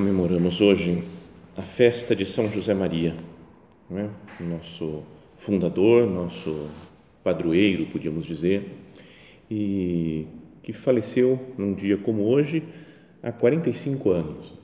Comemoramos 0.00 0.62
hoje 0.62 1.02
a 1.58 1.60
festa 1.60 2.16
de 2.16 2.24
São 2.24 2.50
José 2.50 2.72
Maria, 2.72 3.14
é? 3.90 4.08
nosso 4.42 5.02
fundador, 5.36 6.08
nosso 6.08 6.70
padroeiro, 7.22 7.84
podíamos 7.84 8.26
dizer, 8.26 8.64
e 9.50 10.26
que 10.62 10.72
faleceu 10.72 11.38
num 11.58 11.74
dia 11.74 11.98
como 11.98 12.22
hoje, 12.22 12.62
há 13.22 13.30
45 13.30 14.10
anos. 14.10 14.54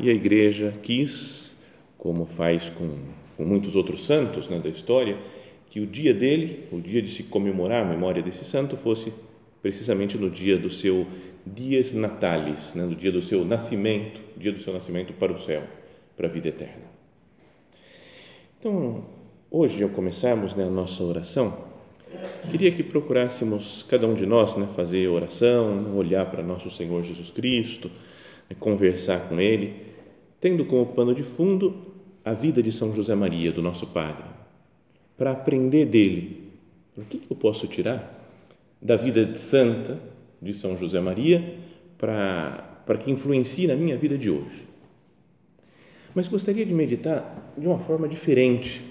E 0.00 0.10
a 0.10 0.12
igreja 0.12 0.74
quis, 0.82 1.54
como 1.96 2.26
faz 2.26 2.68
com, 2.68 2.90
com 3.36 3.44
muitos 3.44 3.76
outros 3.76 4.04
santos 4.04 4.48
né, 4.48 4.58
da 4.58 4.68
história, 4.68 5.16
que 5.70 5.78
o 5.78 5.86
dia 5.86 6.12
dele, 6.12 6.64
o 6.72 6.80
dia 6.80 7.00
de 7.00 7.10
se 7.12 7.22
comemorar 7.22 7.82
a 7.84 7.88
memória 7.88 8.20
desse 8.20 8.44
santo, 8.44 8.76
fosse 8.76 9.12
precisamente 9.62 10.18
no 10.18 10.28
dia 10.28 10.58
do 10.58 10.70
seu 10.70 11.06
dias 11.46 11.92
natalis, 11.92 12.74
né, 12.74 12.82
no 12.82 12.94
dia 12.94 13.12
do 13.12 13.22
seu 13.22 13.44
nascimento, 13.44 14.20
dia 14.36 14.52
do 14.52 14.58
seu 14.58 14.72
nascimento 14.72 15.12
para 15.12 15.32
o 15.32 15.40
céu, 15.40 15.62
para 16.16 16.26
a 16.26 16.30
vida 16.30 16.48
eterna. 16.48 16.84
Então, 18.58 19.04
hoje, 19.50 19.82
ao 19.82 19.88
começarmos 19.90 20.54
né, 20.54 20.64
a 20.64 20.70
nossa 20.70 21.04
oração, 21.04 21.56
queria 22.50 22.72
que 22.72 22.82
procurássemos, 22.82 23.84
cada 23.88 24.06
um 24.06 24.14
de 24.14 24.26
nós, 24.26 24.56
né, 24.56 24.66
fazer 24.74 25.06
oração, 25.08 25.96
olhar 25.96 26.26
para 26.30 26.42
nosso 26.42 26.68
Senhor 26.70 27.02
Jesus 27.04 27.30
Cristo, 27.30 27.88
né, 28.50 28.56
conversar 28.58 29.28
com 29.28 29.40
Ele, 29.40 29.74
tendo 30.40 30.64
como 30.64 30.86
pano 30.86 31.14
de 31.14 31.22
fundo 31.22 31.94
a 32.24 32.32
vida 32.32 32.60
de 32.60 32.72
São 32.72 32.92
José 32.92 33.14
Maria, 33.14 33.52
do 33.52 33.62
nosso 33.62 33.86
Padre, 33.86 34.24
para 35.16 35.30
aprender 35.30 35.86
dele. 35.86 36.50
O 36.96 37.02
que 37.02 37.22
eu 37.30 37.36
posso 37.36 37.68
tirar 37.68 38.12
da 38.82 38.96
vida 38.96 39.34
santa 39.36 40.15
de 40.40 40.54
São 40.54 40.76
José 40.76 41.00
Maria 41.00 41.54
para, 41.98 42.82
para 42.84 42.98
que 42.98 43.10
influencie 43.10 43.66
na 43.66 43.74
minha 43.74 43.96
vida 43.96 44.16
de 44.16 44.30
hoje. 44.30 44.64
Mas 46.14 46.28
gostaria 46.28 46.64
de 46.64 46.72
meditar 46.72 47.52
de 47.56 47.66
uma 47.66 47.78
forma 47.78 48.08
diferente, 48.08 48.82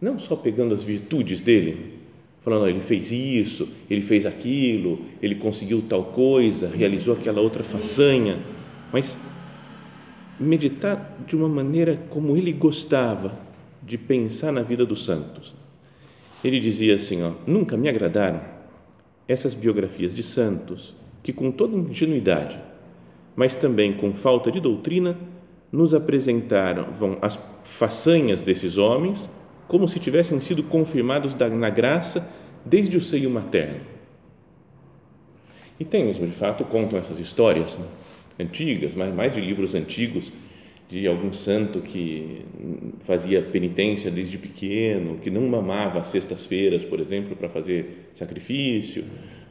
não 0.00 0.18
só 0.18 0.36
pegando 0.36 0.74
as 0.74 0.84
virtudes 0.84 1.40
dele, 1.40 1.94
falando, 2.40 2.68
ele 2.68 2.80
fez 2.80 3.10
isso, 3.10 3.68
ele 3.90 4.00
fez 4.00 4.24
aquilo, 4.24 5.00
ele 5.20 5.34
conseguiu 5.34 5.82
tal 5.82 6.04
coisa, 6.04 6.68
realizou 6.68 7.14
aquela 7.14 7.40
outra 7.40 7.64
façanha, 7.64 8.38
mas 8.92 9.18
meditar 10.38 11.18
de 11.26 11.34
uma 11.34 11.48
maneira 11.48 12.00
como 12.08 12.36
ele 12.36 12.52
gostava 12.52 13.38
de 13.82 13.98
pensar 13.98 14.52
na 14.52 14.62
vida 14.62 14.86
dos 14.86 15.04
santos. 15.04 15.54
Ele 16.44 16.60
dizia 16.60 16.94
assim, 16.94 17.22
ó, 17.22 17.32
nunca 17.46 17.76
me 17.76 17.88
agradaram 17.88 18.55
essas 19.28 19.54
biografias 19.54 20.14
de 20.14 20.22
santos 20.22 20.94
que, 21.22 21.32
com 21.32 21.50
toda 21.50 21.76
ingenuidade, 21.76 22.60
mas 23.34 23.54
também 23.54 23.92
com 23.92 24.12
falta 24.12 24.50
de 24.50 24.60
doutrina, 24.60 25.16
nos 25.70 25.92
apresentaram 25.92 26.86
as 27.20 27.38
façanhas 27.64 28.42
desses 28.42 28.78
homens 28.78 29.28
como 29.68 29.88
se 29.88 29.98
tivessem 29.98 30.38
sido 30.38 30.62
confirmados 30.62 31.34
na 31.34 31.70
graça 31.70 32.28
desde 32.64 32.96
o 32.96 33.00
seio 33.00 33.28
materno. 33.28 33.80
E 35.78 35.84
tem 35.84 36.04
mesmo, 36.04 36.26
de 36.26 36.32
fato, 36.32 36.64
contam 36.64 36.98
essas 36.98 37.18
histórias 37.18 37.78
né, 37.78 37.86
antigas, 38.40 38.94
mais, 38.94 39.14
mais 39.14 39.34
de 39.34 39.40
livros 39.40 39.74
antigos, 39.74 40.32
de 40.88 41.06
algum 41.06 41.32
santo 41.32 41.80
que 41.80 42.42
fazia 43.00 43.42
penitência 43.42 44.10
desde 44.10 44.38
pequeno, 44.38 45.18
que 45.18 45.30
não 45.30 45.42
mamava 45.48 46.02
sextas-feiras, 46.04 46.84
por 46.84 47.00
exemplo, 47.00 47.34
para 47.34 47.48
fazer 47.48 48.10
sacrifício, 48.14 49.04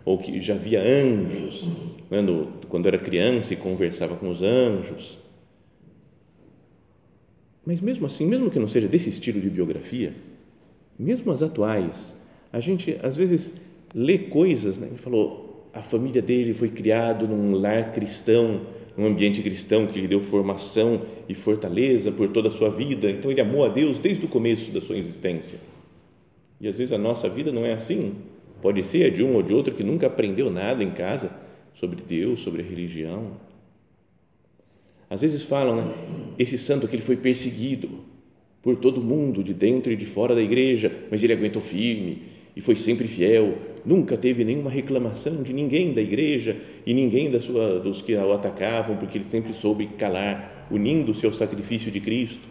ou 0.05 0.17
que 0.17 0.39
já 0.39 0.55
via 0.55 0.81
anjos, 0.81 1.67
quando, 2.07 2.47
quando 2.69 2.87
era 2.87 2.97
criança 2.97 3.53
e 3.53 3.57
conversava 3.57 4.15
com 4.15 4.29
os 4.29 4.41
anjos. 4.41 5.19
Mas 7.65 7.81
mesmo 7.81 8.05
assim, 8.05 8.27
mesmo 8.27 8.51
que 8.51 8.59
não 8.59 8.67
seja 8.67 8.87
desse 8.87 9.09
estilo 9.09 9.41
de 9.41 9.49
biografia, 9.49 10.13
mesmo 10.97 11.31
as 11.31 11.41
atuais, 11.41 12.15
a 12.53 12.59
gente 12.59 12.97
às 13.01 13.17
vezes 13.17 13.55
lê 13.93 14.17
coisas, 14.19 14.77
né? 14.77 14.87
ele 14.87 14.97
falou, 14.97 15.67
a 15.73 15.81
família 15.81 16.21
dele 16.21 16.53
foi 16.53 16.69
criado 16.69 17.27
num 17.27 17.55
lar 17.55 17.91
cristão, 17.91 18.61
um 18.97 19.05
ambiente 19.05 19.41
cristão 19.41 19.87
que 19.87 19.99
lhe 19.99 20.07
deu 20.07 20.21
formação 20.21 21.01
e 21.27 21.35
fortaleza 21.35 22.11
por 22.11 22.29
toda 22.29 22.47
a 22.47 22.51
sua 22.51 22.69
vida. 22.69 23.09
Então 23.09 23.29
ele 23.29 23.41
amou 23.41 23.65
a 23.65 23.69
Deus 23.69 23.97
desde 23.97 24.25
o 24.25 24.29
começo 24.29 24.71
da 24.71 24.81
sua 24.81 24.97
existência. 24.97 25.59
E 26.59 26.67
às 26.67 26.77
vezes 26.77 26.93
a 26.93 26.97
nossa 26.97 27.27
vida 27.27 27.51
não 27.51 27.65
é 27.65 27.73
assim. 27.73 28.15
Pode 28.61 28.83
ser 28.83 29.11
de 29.11 29.23
um 29.23 29.35
ou 29.35 29.43
de 29.43 29.53
outro 29.53 29.73
que 29.73 29.83
nunca 29.83 30.07
aprendeu 30.07 30.49
nada 30.49 30.83
em 30.83 30.91
casa 30.91 31.31
sobre 31.73 32.01
Deus, 32.01 32.39
sobre 32.39 32.61
religião. 32.61 33.33
Às 35.09 35.21
vezes 35.21 35.43
falam, 35.43 35.75
né? 35.75 35.93
Esse 36.39 36.57
santo 36.57 36.87
que 36.87 36.95
ele 36.95 37.03
foi 37.03 37.17
perseguido 37.17 37.89
por 38.61 38.77
todo 38.77 39.01
mundo, 39.01 39.43
de 39.43 39.53
dentro 39.53 39.91
e 39.91 39.95
de 39.95 40.05
fora 40.05 40.33
da 40.33 40.41
igreja, 40.41 40.91
mas 41.11 41.23
ele 41.23 41.33
aguentou 41.33 41.61
firme 41.61 42.34
e 42.55 42.61
foi 42.61 42.75
sempre 42.75 43.07
fiel, 43.07 43.57
nunca 43.85 44.17
teve 44.17 44.45
nenhuma 44.45 44.69
reclamação 44.69 45.43
de 45.43 45.51
ninguém 45.51 45.93
da 45.93 46.01
igreja 46.01 46.57
e 46.85 46.93
ninguém 46.93 47.29
da 47.29 47.39
sua, 47.41 47.79
dos 47.79 48.01
que 48.01 48.15
o 48.15 48.31
atacavam, 48.31 48.95
porque 48.95 49.17
ele 49.17 49.25
sempre 49.25 49.53
soube 49.53 49.87
calar, 49.97 50.67
unindo 50.71 51.11
o 51.11 51.13
seu 51.13 51.33
sacrifício 51.33 51.91
de 51.91 51.99
Cristo. 51.99 52.47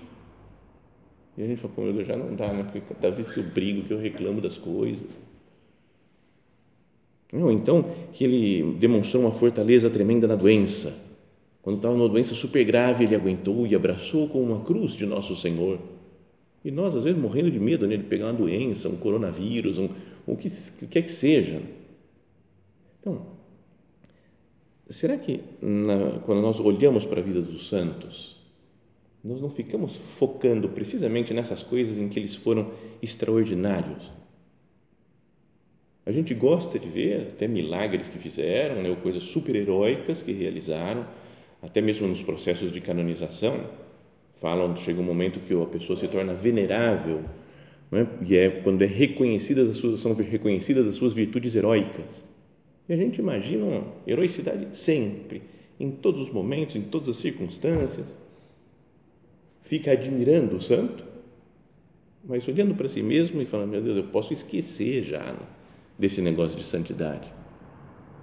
E 1.38 1.42
a 1.42 1.46
gente 1.46 1.60
fala, 1.60 1.72
meu 1.78 1.92
Deus, 1.94 2.06
já 2.06 2.16
não 2.16 2.34
dá, 2.34 2.52
né? 2.52 2.64
porque 2.64 2.80
cada 2.80 3.10
vez 3.10 3.32
que 3.32 3.38
eu 3.38 3.44
brigo, 3.44 3.82
que 3.82 3.92
eu 3.92 3.98
reclamo 3.98 4.40
das 4.40 4.58
coisas. 4.58 5.18
Não, 7.32 7.50
então, 7.50 7.90
que 8.12 8.24
ele 8.24 8.74
demonstrou 8.78 9.22
uma 9.24 9.32
fortaleza 9.32 9.90
tremenda 9.90 10.28
na 10.28 10.36
doença. 10.36 11.12
Quando 11.62 11.76
estava 11.76 11.96
numa 11.96 12.08
doença 12.08 12.34
super 12.34 12.62
grave, 12.62 13.04
ele 13.04 13.14
aguentou 13.16 13.66
e 13.66 13.74
abraçou 13.74 14.28
com 14.28 14.40
uma 14.40 14.60
cruz 14.60 14.92
de 14.92 15.06
nosso 15.06 15.34
Senhor 15.34 15.80
e 16.64 16.70
nós, 16.70 16.96
às 16.96 17.04
vezes, 17.04 17.20
morrendo 17.20 17.50
de 17.50 17.60
medo 17.60 17.86
né, 17.86 17.96
de 17.96 18.04
pegar 18.04 18.26
uma 18.26 18.32
doença, 18.32 18.88
um 18.88 18.96
coronavírus, 18.96 19.78
um, 19.78 19.88
o 20.26 20.34
que, 20.34 20.48
que 20.48 20.86
quer 20.86 21.02
que 21.02 21.12
seja. 21.12 21.60
Então, 22.98 23.26
será 24.88 25.18
que 25.18 25.40
na, 25.60 26.20
quando 26.20 26.40
nós 26.40 26.58
olhamos 26.60 27.04
para 27.04 27.20
a 27.20 27.22
vida 27.22 27.42
dos 27.42 27.68
santos, 27.68 28.36
nós 29.22 29.42
não 29.42 29.50
ficamos 29.50 29.94
focando 29.94 30.70
precisamente 30.70 31.34
nessas 31.34 31.62
coisas 31.62 31.98
em 31.98 32.08
que 32.08 32.18
eles 32.18 32.34
foram 32.34 32.70
extraordinários? 33.02 34.10
A 36.06 36.12
gente 36.12 36.32
gosta 36.34 36.78
de 36.78 36.88
ver 36.88 37.28
até 37.34 37.46
milagres 37.46 38.08
que 38.08 38.18
fizeram, 38.18 38.82
né, 38.82 38.88
ou 38.88 38.96
coisas 38.96 39.22
super 39.22 39.54
heróicas 39.54 40.22
que 40.22 40.32
realizaram, 40.32 41.06
até 41.60 41.82
mesmo 41.82 42.06
nos 42.06 42.22
processos 42.22 42.72
de 42.72 42.80
canonização 42.80 43.83
falam 44.34 44.76
chega 44.76 45.00
um 45.00 45.04
momento 45.04 45.40
que 45.40 45.54
a 45.54 45.66
pessoa 45.66 45.98
se 45.98 46.08
torna 46.08 46.34
venerável 46.34 47.22
é? 47.92 48.06
e 48.26 48.36
é 48.36 48.50
quando 48.50 48.82
é 48.82 48.86
reconhecidas 48.86 49.70
as 49.70 49.76
suas, 49.76 50.00
são 50.00 50.12
reconhecidas 50.14 50.88
as 50.88 50.96
suas 50.96 51.14
virtudes 51.14 51.54
heróicas. 51.54 52.24
E 52.88 52.92
a 52.92 52.96
gente 52.96 53.18
imagina 53.18 53.64
uma 53.64 53.84
heroicidade 54.06 54.76
sempre 54.76 55.42
em 55.80 55.90
todos 55.90 56.20
os 56.20 56.30
momentos 56.30 56.76
em 56.76 56.82
todas 56.82 57.08
as 57.08 57.16
circunstâncias. 57.16 58.18
Fica 59.60 59.92
admirando 59.92 60.56
o 60.56 60.60
santo 60.60 61.14
mas 62.26 62.48
olhando 62.48 62.74
para 62.74 62.88
si 62.88 63.02
mesmo 63.02 63.40
e 63.42 63.46
falando 63.46 63.70
meu 63.70 63.82
Deus 63.82 63.96
eu 63.96 64.04
posso 64.04 64.32
esquecer 64.32 65.04
já 65.04 65.36
desse 65.98 66.22
negócio 66.22 66.56
de 66.56 66.64
santidade. 66.64 67.30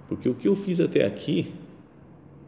Porque 0.08 0.28
o 0.28 0.34
que 0.34 0.48
eu 0.48 0.56
fiz 0.56 0.80
até 0.80 1.04
aqui 1.04 1.52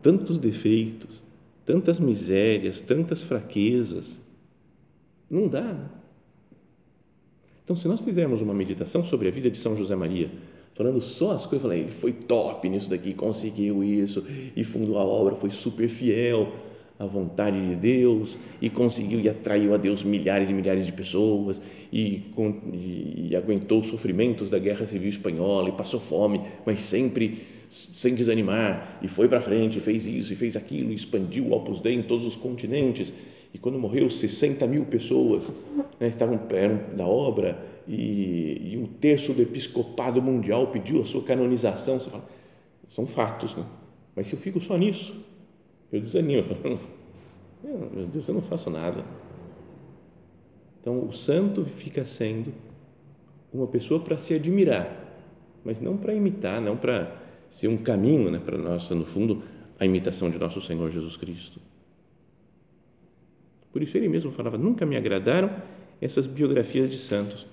tantos 0.02 0.36
defeitos 0.36 1.22
tantas 1.64 1.98
misérias, 1.98 2.80
tantas 2.80 3.22
fraquezas. 3.22 4.20
Não 5.30 5.48
dá. 5.48 5.62
Né? 5.62 5.88
Então, 7.64 7.74
se 7.74 7.88
nós 7.88 8.00
fizermos 8.00 8.42
uma 8.42 8.52
meditação 8.52 9.02
sobre 9.02 9.28
a 9.28 9.30
vida 9.30 9.50
de 9.50 9.58
São 9.58 9.74
José 9.74 9.96
Maria, 9.96 10.30
falando 10.74 11.00
só 11.00 11.32
as 11.32 11.46
coisas, 11.46 11.62
falando, 11.62 11.78
ele 11.78 11.90
foi 11.90 12.12
top 12.12 12.68
nisso 12.68 12.90
daqui, 12.90 13.14
conseguiu 13.14 13.82
isso 13.82 14.24
e 14.54 14.62
fundou 14.62 14.98
a 14.98 15.04
obra, 15.04 15.34
foi 15.34 15.50
super 15.50 15.88
fiel 15.88 16.52
à 16.98 17.06
vontade 17.06 17.58
de 17.66 17.74
Deus 17.74 18.38
e 18.60 18.68
conseguiu 18.68 19.18
e 19.18 19.28
atraiu 19.28 19.74
a 19.74 19.76
Deus 19.78 20.02
milhares 20.02 20.50
e 20.50 20.54
milhares 20.54 20.84
de 20.84 20.92
pessoas 20.92 21.60
e, 21.92 22.22
e, 22.72 23.28
e 23.30 23.36
aguentou 23.36 23.80
os 23.80 23.86
sofrimentos 23.88 24.50
da 24.50 24.58
Guerra 24.58 24.86
Civil 24.86 25.08
Espanhola 25.08 25.70
e 25.70 25.72
passou 25.72 25.98
fome, 25.98 26.42
mas 26.66 26.82
sempre 26.82 27.53
sem 27.68 28.14
desanimar 28.14 28.98
e 29.02 29.08
foi 29.08 29.28
para 29.28 29.40
frente, 29.40 29.80
fez 29.80 30.06
isso 30.06 30.32
e 30.32 30.36
fez 30.36 30.56
aquilo, 30.56 30.92
expandiu 30.92 31.46
o 31.46 31.52
Opus 31.52 31.80
Dei 31.80 31.94
em 31.94 32.02
todos 32.02 32.24
os 32.24 32.36
continentes. 32.36 33.12
E 33.52 33.58
quando 33.58 33.78
morreu 33.78 34.10
60 34.10 34.66
mil 34.66 34.84
pessoas 34.86 35.50
né, 36.00 36.08
estavam 36.08 36.40
eram 36.50 36.96
da 36.96 37.06
obra 37.06 37.58
e, 37.86 38.72
e, 38.72 38.76
um 38.76 38.86
terço 38.86 39.32
do 39.32 39.42
episcopado 39.42 40.20
mundial 40.20 40.68
pediu 40.68 41.02
a 41.02 41.04
sua 41.04 41.22
canonização. 41.22 42.00
Você 42.00 42.10
fala, 42.10 42.28
são 42.88 43.06
fatos 43.06 43.54
né? 43.54 43.64
mas 44.16 44.26
se 44.26 44.34
eu 44.34 44.38
fico 44.38 44.60
só 44.60 44.76
nisso. 44.76 45.14
Eu 45.92 46.00
desanimo 46.00 46.40
eu 46.40 46.44
falo, 46.44 46.80
meu 47.62 48.06
Deus, 48.06 48.26
eu 48.26 48.34
não 48.34 48.42
faço 48.42 48.70
nada. 48.70 49.04
Então 50.80 51.06
o 51.06 51.12
santo 51.12 51.64
fica 51.64 52.04
sendo 52.04 52.52
uma 53.52 53.68
pessoa 53.68 54.00
para 54.00 54.18
se 54.18 54.34
admirar 54.34 55.04
mas 55.64 55.80
não 55.80 55.96
para 55.96 56.14
imitar 56.14 56.60
não 56.60 56.76
para 56.76 57.10
ser 57.54 57.68
um 57.68 57.76
caminho 57.76 58.32
né, 58.32 58.42
para 58.44 58.58
nós, 58.58 58.90
no 58.90 59.06
fundo, 59.06 59.40
a 59.78 59.84
imitação 59.84 60.28
de 60.28 60.36
nosso 60.40 60.60
Senhor 60.60 60.90
Jesus 60.90 61.16
Cristo. 61.16 61.60
Por 63.72 63.80
isso 63.80 63.96
ele 63.96 64.08
mesmo 64.08 64.32
falava: 64.32 64.58
nunca 64.58 64.84
me 64.84 64.96
agradaram 64.96 65.48
essas 66.00 66.26
biografias 66.26 66.90
de 66.90 66.96
santos, 66.96 67.46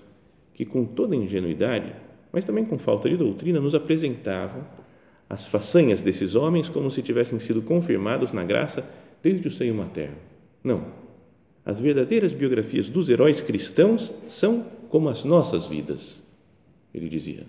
que 0.56 0.65
com 0.65 0.86
toda 0.86 1.15
ingenuidade, 1.15 1.94
mas 2.33 2.44
também 2.44 2.65
com 2.65 2.80
falta 2.80 3.07
de 3.07 3.15
doutrina, 3.15 3.59
nos 3.59 3.75
apresentavam 3.75 4.65
as 5.30 5.45
façanhas 5.45 6.01
desses 6.01 6.33
homens 6.33 6.68
como 6.68 6.89
se 6.89 7.03
tivessem 7.03 7.39
sido 7.39 7.62
confirmados 7.62 8.31
na 8.31 8.44
graça 8.44 8.83
desde 9.21 9.48
o 9.48 9.51
seio 9.51 9.75
materno. 9.75 10.18
Não. 10.63 10.83
As 11.63 11.80
verdadeiras 11.80 12.33
biografias 12.33 12.89
dos 12.89 13.07
heróis 13.07 13.39
cristãos 13.39 14.12
são 14.27 14.65
como 14.89 15.09
as 15.09 15.24
nossas 15.24 15.68
vidas, 15.68 16.24
ele 16.92 17.07
dizia. 17.07 17.45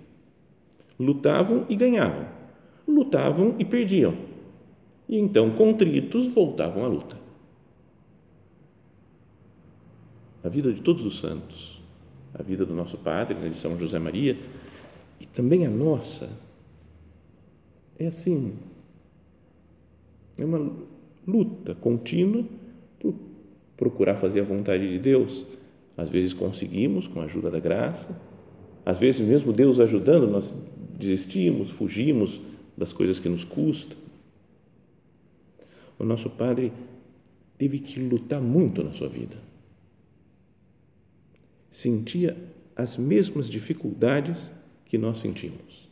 Lutavam 1.01 1.65
e 1.71 1.75
ganhavam 1.75 2.42
lutavam 2.87 3.57
e 3.59 3.65
perdiam. 3.65 4.17
E 5.09 5.19
então, 5.19 5.51
contritos, 5.51 6.29
voltavam 6.29 6.85
à 6.85 6.89
luta. 6.89 7.17
A 10.43 10.49
vida 10.49 10.73
de 10.73 10.81
todos 10.81 11.05
os 11.05 11.19
santos, 11.19 11.81
a 12.35 12.43
vida 12.43 12.65
do 12.65 12.75
nosso 12.75 12.99
Padre, 12.99 13.37
né, 13.39 13.49
de 13.49 13.57
São 13.57 13.79
José 13.79 13.99
Maria, 13.99 14.37
e 15.21 15.27
também 15.27 15.67
a 15.67 15.71
nossa, 15.71 16.31
é 17.99 18.07
assim, 18.07 18.57
é 20.37 20.45
uma 20.45 20.73
luta 21.27 21.75
contínua 21.75 22.45
por 22.99 23.15
procurar 23.77 24.17
fazer 24.17 24.41
a 24.41 24.45
vontade 24.45 24.89
de 24.89 24.99
Deus. 24.99 25.45
Às 25.97 26.09
vezes 26.09 26.33
conseguimos 26.33 27.07
com 27.07 27.21
a 27.21 27.25
ajuda 27.25 27.51
da 27.51 27.61
graça, 27.61 28.19
às 28.85 28.99
vezes 28.99 29.21
mesmo 29.21 29.53
Deus 29.53 29.79
ajudando, 29.79 30.27
nós 30.29 30.53
desistimos, 30.99 31.71
fugimos, 31.71 32.41
das 32.77 32.93
coisas 32.93 33.21
que 33.21 33.29
nos 33.29 33.45
custam. 33.45 33.97
O 35.99 36.05
nosso 36.05 36.31
padre 36.31 36.73
teve 37.59 37.79
que 37.79 38.01
lutar 38.01 38.41
muito 38.41 38.83
na 38.83 38.93
sua 38.93 39.09
vida. 39.09 39.37
Sentia 41.71 42.37
as 42.75 42.97
mesmas 42.97 43.49
dificuldades 43.49 44.51
que 44.85 44.99
nós 44.99 45.21
sentimos. 45.21 45.89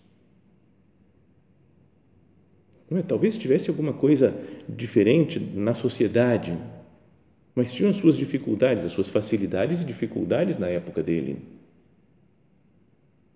Não 2.91 2.99
é? 2.99 3.03
Talvez 3.03 3.39
tivesse 3.39 3.71
alguma 3.71 3.93
coisa 3.93 4.35
diferente 4.69 5.39
na 5.39 5.75
sociedade, 5.75 6.59
mas 7.55 7.73
tinham 7.73 7.91
as 7.91 7.97
suas 7.97 8.17
dificuldades, 8.17 8.85
as 8.85 8.93
suas 8.93 9.09
facilidades 9.09 9.83
e 9.83 9.85
dificuldades 9.85 10.59
na 10.59 10.67
época 10.67 11.03
dele. 11.03 11.39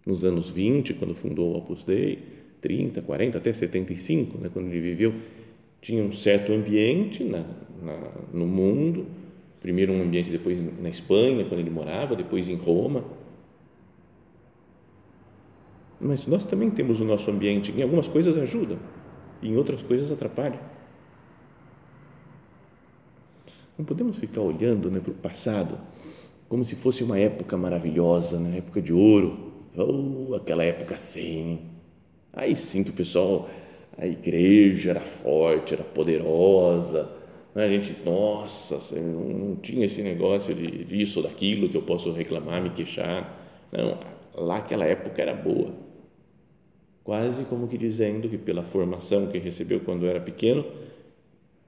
Nos 0.04 0.24
anos 0.24 0.50
20, 0.50 0.94
quando 0.94 1.14
fundou 1.14 1.54
o 1.54 1.56
Opus 1.56 1.84
Dei, 1.84 2.33
30, 2.64 3.02
40, 3.02 3.36
até 3.36 3.52
75, 3.52 4.38
né, 4.38 4.48
quando 4.50 4.68
ele 4.68 4.80
viveu, 4.80 5.12
tinha 5.82 6.02
um 6.02 6.10
certo 6.10 6.50
ambiente 6.50 7.22
na, 7.22 7.44
na, 7.82 8.10
no 8.32 8.46
mundo, 8.46 9.06
primeiro 9.60 9.92
um 9.92 10.00
ambiente 10.00 10.30
depois 10.30 10.58
na 10.80 10.88
Espanha, 10.88 11.44
quando 11.44 11.60
ele 11.60 11.68
morava, 11.68 12.16
depois 12.16 12.48
em 12.48 12.54
Roma. 12.54 13.04
Mas 16.00 16.26
nós 16.26 16.46
também 16.46 16.70
temos 16.70 17.02
o 17.02 17.04
nosso 17.04 17.30
ambiente, 17.30 17.70
em 17.70 17.82
algumas 17.82 18.08
coisas 18.08 18.34
ajudam, 18.38 18.78
em 19.42 19.54
outras 19.58 19.82
coisas 19.82 20.10
atrapalham. 20.10 20.58
Não 23.76 23.84
podemos 23.84 24.16
ficar 24.16 24.40
olhando 24.40 24.90
né, 24.90 25.00
para 25.00 25.10
o 25.10 25.14
passado 25.14 25.78
como 26.48 26.64
se 26.64 26.74
fosse 26.76 27.04
uma 27.04 27.18
época 27.18 27.58
maravilhosa, 27.58 28.40
né, 28.40 28.56
época 28.56 28.80
de 28.80 28.94
ouro. 28.94 29.52
Oh, 29.76 30.34
aquela 30.34 30.64
época 30.64 30.96
sim 30.96 31.73
Aí 32.34 32.56
sim 32.56 32.82
que 32.82 32.90
o 32.90 32.94
pessoal, 32.94 33.48
a 33.96 34.06
igreja 34.06 34.90
era 34.90 35.00
forte, 35.00 35.74
era 35.74 35.84
poderosa, 35.84 37.08
né? 37.54 37.64
a 37.64 37.68
gente, 37.68 37.96
nossa, 38.04 39.00
não 39.00 39.56
tinha 39.56 39.86
esse 39.86 40.02
negócio 40.02 40.54
de 40.54 40.84
disso 40.84 41.20
ou 41.20 41.28
daquilo 41.28 41.68
que 41.68 41.76
eu 41.76 41.82
posso 41.82 42.10
reclamar, 42.12 42.62
me 42.62 42.70
queixar. 42.70 43.40
Não, 43.72 43.98
lá 44.34 44.56
aquela 44.58 44.84
época 44.84 45.22
era 45.22 45.34
boa. 45.34 45.72
Quase 47.04 47.44
como 47.44 47.68
que 47.68 47.78
dizendo 47.78 48.28
que 48.28 48.38
pela 48.38 48.62
formação 48.62 49.28
que 49.28 49.38
recebeu 49.38 49.80
quando 49.80 50.06
era 50.06 50.20
pequeno, 50.20 50.64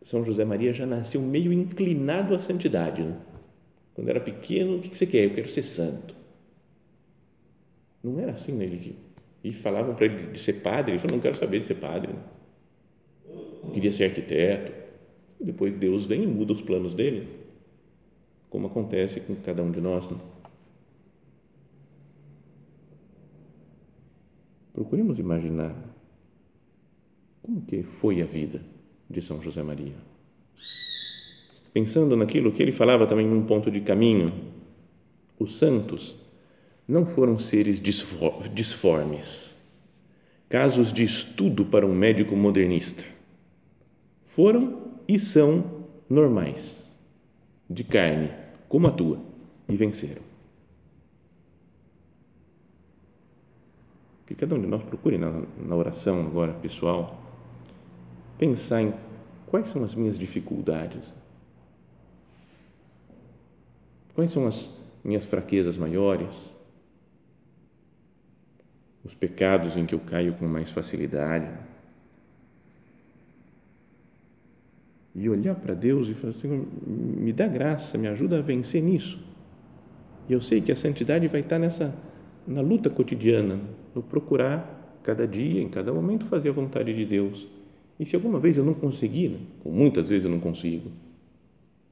São 0.03 0.25
José 0.25 0.45
Maria 0.45 0.73
já 0.73 0.87
nasceu 0.87 1.21
meio 1.21 1.53
inclinado 1.53 2.35
à 2.35 2.41
santidade. 2.41 3.03
Né? 3.03 3.17
Quando 3.95 4.09
era 4.09 4.21
pequeno, 4.21 4.77
o 4.77 4.81
que 4.81 4.97
você 4.97 5.07
quer? 5.07 5.25
Eu 5.25 5.31
quero 5.35 5.49
ser 5.49 5.63
santo. 5.63 6.15
Não 8.03 8.19
era 8.19 8.33
assim, 8.33 8.53
né? 8.53 8.65
Ele 8.65 8.97
e 9.47 9.53
falavam 9.53 9.95
para 9.95 10.07
ele 10.07 10.33
de 10.33 10.41
ser 10.41 10.55
padre, 10.55 10.91
ele 10.91 10.99
falou, 10.99 11.17
não 11.17 11.23
quero 11.23 11.37
saber 11.37 11.61
de 11.61 11.67
ser 11.67 11.77
padre, 11.77 12.13
queria 13.73 13.93
ser 13.93 14.07
arquiteto, 14.07 14.73
e 15.41 15.45
depois 15.45 15.73
Deus 15.75 16.05
vem 16.05 16.25
e 16.25 16.27
muda 16.27 16.53
os 16.53 16.61
planos 16.61 16.95
dele, 16.95 17.29
como 18.51 18.67
acontece 18.67 19.21
com 19.21 19.37
cada 19.37 19.63
um 19.63 19.71
de 19.71 19.81
nós. 19.81 20.11
Né? 20.11 20.19
Procuremos 24.73 25.21
imaginar 25.21 25.77
como 27.41 27.63
que 27.63 27.85
foi 27.85 28.21
a 28.23 28.27
vida 28.27 28.61
de 29.09 29.23
São 29.23 29.41
José 29.41 29.63
Maria. 29.63 29.95
Pensando 31.73 32.17
naquilo 32.17 32.51
que 32.51 32.65
ele 32.65 32.73
falava 32.73 33.07
também 33.07 33.29
num 33.29 33.47
ponto 33.47 33.71
de 33.71 33.81
caminho, 33.81 34.33
os 35.39 35.57
santos 35.57 36.17
não 36.87 37.05
foram 37.05 37.39
seres 37.39 37.81
disformes, 37.81 39.57
casos 40.49 40.93
de 40.93 41.03
estudo 41.03 41.65
para 41.65 41.85
um 41.85 41.95
médico 41.95 42.37
modernista. 42.37 43.05
Foram 44.23 44.93
e 45.09 45.19
são 45.19 45.87
normais, 46.09 46.97
de 47.69 47.83
carne, 47.83 48.31
como 48.69 48.87
a 48.87 48.93
tua, 48.93 49.21
e 49.69 49.75
venceram. 49.75 50.23
Que 54.27 54.35
cada 54.35 54.55
um 54.55 54.61
de 54.61 54.67
nós 54.67 54.83
procure 54.83 55.19
na, 55.19 55.43
na 55.59 55.77
oração 55.77 56.21
agora, 56.27 56.53
pessoal, 56.53 57.21
pensar 58.39 58.83
em 58.83 58.95
quais 59.47 59.69
são 59.69 59.83
as 59.83 59.95
minhas 59.95 60.19
dificuldades, 60.19 61.15
quais 64.15 64.31
são 64.31 64.47
as 64.47 64.71
minhas 65.05 65.25
fraquezas 65.25 65.77
maiores, 65.77 66.56
os 69.07 69.15
pecados 69.15 69.77
em 69.77 69.87
que 69.87 69.95
eu 69.95 70.01
caio 70.01 70.35
com 70.35 70.47
mais 70.47 70.73
facilidade. 70.73 71.49
E 75.15 75.31
olhar 75.31 75.55
para 75.55 75.75
Deus 75.75 76.09
e 76.09 76.15
falar 76.15 76.33
assim: 76.33 76.67
me 76.87 77.33
dá 77.33 77.47
graça, 77.47 77.97
me 77.97 78.09
ajuda 78.09 78.39
a 78.39 78.43
vencer 78.43 78.83
nisso. 78.83 79.25
E 80.29 80.33
eu 80.33 80.41
sei 80.41 80.61
que 80.61 80.73
a 80.73 80.77
santidade 80.77 81.29
vai 81.29 81.41
estar 81.41 81.59
nessa, 81.59 81.95
na 82.47 82.61
luta 82.61 82.91
cotidiana, 82.91 83.61
no 83.95 84.03
procurar 84.03 85.01
cada 85.05 85.27
dia, 85.27 85.63
em 85.63 85.69
cada 85.69 85.93
momento, 85.93 86.25
fazer 86.25 86.49
a 86.49 86.53
vontade 86.53 86.93
de 86.93 87.05
Deus. 87.05 87.47
E 87.99 88.05
se 88.05 88.17
alguma 88.17 88.41
vez 88.41 88.59
eu 88.59 88.65
não 88.65 88.75
conseguir, 88.75 89.29
né? 89.29 89.39
muitas 89.65 90.09
vezes 90.09 90.25
eu 90.25 90.31
não 90.31 90.41
consigo, 90.41 90.91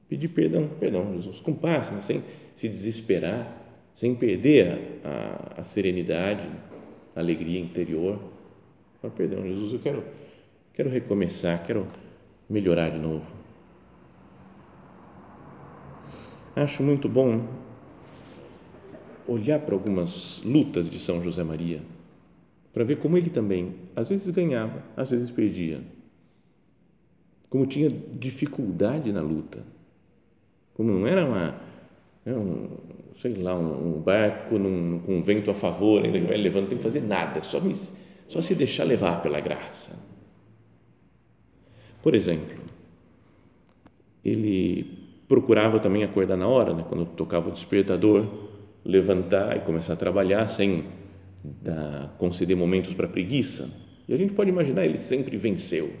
pedir 0.09 0.27
perdão, 0.27 0.69
perdão, 0.79 1.15
Jesus, 1.15 1.39
com 1.39 1.53
paz, 1.53 1.91
né? 1.91 2.01
sem 2.01 2.21
se 2.53 2.67
desesperar, 2.67 3.63
sem 3.95 4.13
perder 4.13 4.99
a, 5.03 5.57
a, 5.57 5.61
a 5.61 5.63
serenidade, 5.63 6.47
alegria 7.15 7.59
interior. 7.59 8.19
Fala, 9.01 9.13
perdão, 9.13 9.41
Jesus, 9.43 9.73
eu 9.73 9.79
quero, 9.79 10.03
quero 10.73 10.89
recomeçar, 10.89 11.63
quero 11.63 11.87
melhorar 12.49 12.89
de 12.89 12.99
novo. 12.99 13.33
Acho 16.55 16.83
muito 16.83 17.09
bom 17.09 17.47
olhar 19.27 19.59
para 19.59 19.73
algumas 19.73 20.41
lutas 20.43 20.89
de 20.89 20.99
São 20.99 21.21
José 21.21 21.43
Maria, 21.43 21.81
para 22.73 22.83
ver 22.83 22.97
como 22.97 23.17
ele 23.17 23.29
também, 23.29 23.75
às 23.95 24.09
vezes 24.09 24.29
ganhava, 24.29 24.83
às 24.95 25.09
vezes 25.09 25.31
perdia, 25.31 25.81
como 27.49 27.65
tinha 27.65 27.89
dificuldade 27.89 29.11
na 29.11 29.21
luta, 29.21 29.63
como 30.73 30.91
não 30.91 31.07
era 31.07 31.25
uma, 31.25 31.59
era 32.25 32.39
sei 33.17 33.33
lá, 33.35 33.55
um, 33.55 34.01
barco 34.01 34.57
num, 34.57 34.99
com 34.99 35.17
um 35.17 35.21
vento 35.21 35.49
a 35.49 35.53
favor, 35.53 36.03
ainda 36.03 36.19
que 36.19 36.25
vai 36.25 36.37
levando, 36.37 36.63
não 36.63 36.69
tem 36.69 36.77
que 36.77 36.83
fazer 36.83 37.01
nada, 37.01 37.41
só, 37.41 37.59
me, 37.59 37.73
só 38.27 38.41
se 38.41 38.55
deixar 38.55 38.83
levar 38.83 39.21
pela 39.21 39.39
graça. 39.39 39.97
Por 42.03 42.13
exemplo, 42.13 42.57
ele 44.23 45.05
procurava 45.27 45.79
também 45.79 46.03
acordar 46.03 46.37
na 46.37 46.47
hora, 46.47 46.73
né? 46.73 46.85
quando 46.87 47.05
tocava 47.05 47.49
o 47.49 47.51
despertador, 47.51 48.27
levantar 48.83 49.57
e 49.57 49.61
começar 49.61 49.93
a 49.93 49.95
trabalhar 49.95 50.47
sem 50.47 50.83
dar, 51.43 52.15
conceder 52.17 52.55
momentos 52.55 52.93
para 52.93 53.07
preguiça. 53.07 53.69
E 54.07 54.13
a 54.13 54.17
gente 54.17 54.33
pode 54.33 54.49
imaginar, 54.49 54.85
ele 54.85 54.99
sempre 54.99 55.35
venceu. 55.37 55.91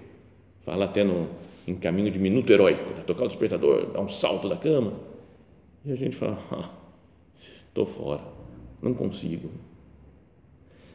Fala 0.59 0.85
até 0.85 1.03
no, 1.03 1.27
em 1.67 1.75
caminho 1.75 2.11
de 2.11 2.19
minuto 2.19 2.51
heróico, 2.51 2.89
né? 2.91 3.03
tocar 3.05 3.23
o 3.23 3.27
despertador, 3.27 3.91
dar 3.91 4.01
um 4.01 4.09
salto 4.09 4.47
da 4.47 4.55
cama. 4.55 4.93
E 5.83 5.91
a 5.91 5.95
gente 5.95 6.15
fala, 6.15 6.37
ah, 6.51 6.84
estou 7.75 7.85
fora, 7.85 8.21
não 8.81 8.93
consigo. 8.93 9.49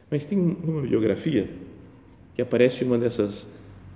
Mas 0.09 0.25
tem 0.25 0.39
uma 0.39 0.81
biografia 0.81 1.47
que 2.33 2.41
aparece 2.41 2.83
uma 2.83 2.97
dessas 2.97 3.47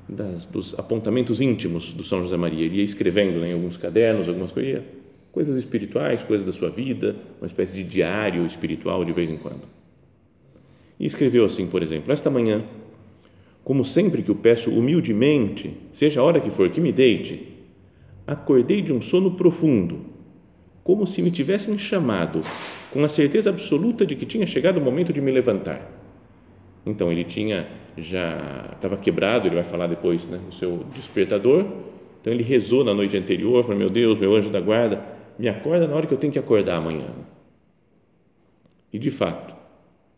das, 0.08 0.46
dos 0.46 0.77
apontamentos 0.77 1.42
íntimos 1.42 1.92
do 1.94 2.04
São 2.04 2.22
José 2.22 2.38
Maria. 2.38 2.63
Ele 2.63 2.77
ia 2.77 2.84
escrevendo 2.84 3.39
né, 3.39 3.50
em 3.50 3.54
alguns 3.54 3.75
cadernos, 3.75 4.27
algumas 4.27 4.51
coisas, 4.51 4.84
coisas 5.32 5.58
espirituais, 5.58 6.24
coisas 6.24 6.46
da 6.46 6.54
sua 6.54 6.70
vida, 6.70 7.15
uma 7.42 7.48
espécie 7.48 7.74
de 7.74 7.84
diário 7.84 8.46
espiritual 8.46 9.04
de 9.04 9.12
vez 9.12 9.32
em 9.32 9.38
quando. 9.38 9.63
E 11.00 11.08
escreveu 11.08 11.44
assim, 11.44 11.65
por 11.65 11.82
exemplo: 11.82 12.13
Esta 12.13 12.30
manhã, 12.30 12.63
como 13.63 13.84
sempre 13.84 14.22
que 14.22 14.32
o 14.32 14.36
peço 14.36 14.70
humildemente, 14.70 15.75
seja 15.92 16.22
a 16.22 16.24
hora 16.24 16.39
que 16.39 16.51
for 16.51 16.70
que 16.70 16.80
me 16.80 16.92
deite, 16.92 17.48
acordei 18.27 18.84
de 18.84 18.94
um 18.94 19.01
sono 19.01 19.32
profundo, 19.32 20.14
como 20.86 21.08
se 21.08 21.20
me 21.24 21.32
tivessem 21.32 21.80
chamado, 21.80 22.42
com 22.92 23.04
a 23.04 23.08
certeza 23.10 23.50
absoluta 23.50 24.06
de 24.06 24.15
que 24.15 24.24
tinha 24.24 24.46
chegado 24.46 24.77
o 24.77 24.82
momento 24.82 25.12
de 25.12 25.20
me 25.20 25.32
levantar. 25.32 25.82
Então 26.86 27.12
ele 27.12 27.24
tinha 27.24 27.68
já 27.98 28.70
estava 28.74 28.96
quebrado, 28.96 29.48
ele 29.48 29.56
vai 29.56 29.63
falar 29.63 29.88
depois, 29.88 30.27
né, 30.27 30.39
o 30.48 30.51
seu 30.51 30.86
despertador. 30.94 31.65
Então 32.22 32.32
ele 32.32 32.44
rezou 32.44 32.84
na 32.84 32.94
noite 32.94 33.18
anterior, 33.18 33.63
falou: 33.63 33.80
Meu 33.80 33.89
Deus, 33.89 34.20
meu 34.20 34.36
anjo 34.36 34.51
da 34.51 34.62
guarda, 34.62 35.04
me 35.39 35.50
acorda 35.50 35.88
na 35.88 35.96
hora 35.96 36.06
que 36.06 36.13
eu 36.13 36.20
tenho 36.20 36.32
que 36.32 36.38
acordar 36.38 36.77
amanhã. 36.77 37.08
E 38.94 39.00
de 39.00 39.10
fato, 39.10 39.56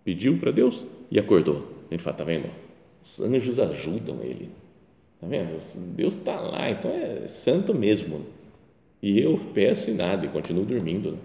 pediu 0.03 0.37
para 0.37 0.51
Deus 0.51 0.85
e 1.09 1.17
acordou. 1.17 1.65
Ele 1.89 2.01
fala: 2.01 2.13
Está 2.13 2.23
vendo? 2.25 2.49
Os 3.01 3.21
anjos 3.21 3.57
ajudam 3.57 4.19
ele. 4.21 4.49
Está 5.15 5.27
vendo? 5.27 5.95
Deus 5.95 6.17
está 6.17 6.41
lá, 6.41 6.69
então 6.69 6.91
é 6.91 7.25
santo 7.25 7.73
mesmo. 7.73 8.25
E 9.01 9.19
eu 9.19 9.39
peço 9.53 9.91
e 9.91 9.93
nada, 9.93 10.25
e 10.25 10.29
continuo 10.29 10.65
dormindo. 10.65 11.11
Né? 11.11 11.17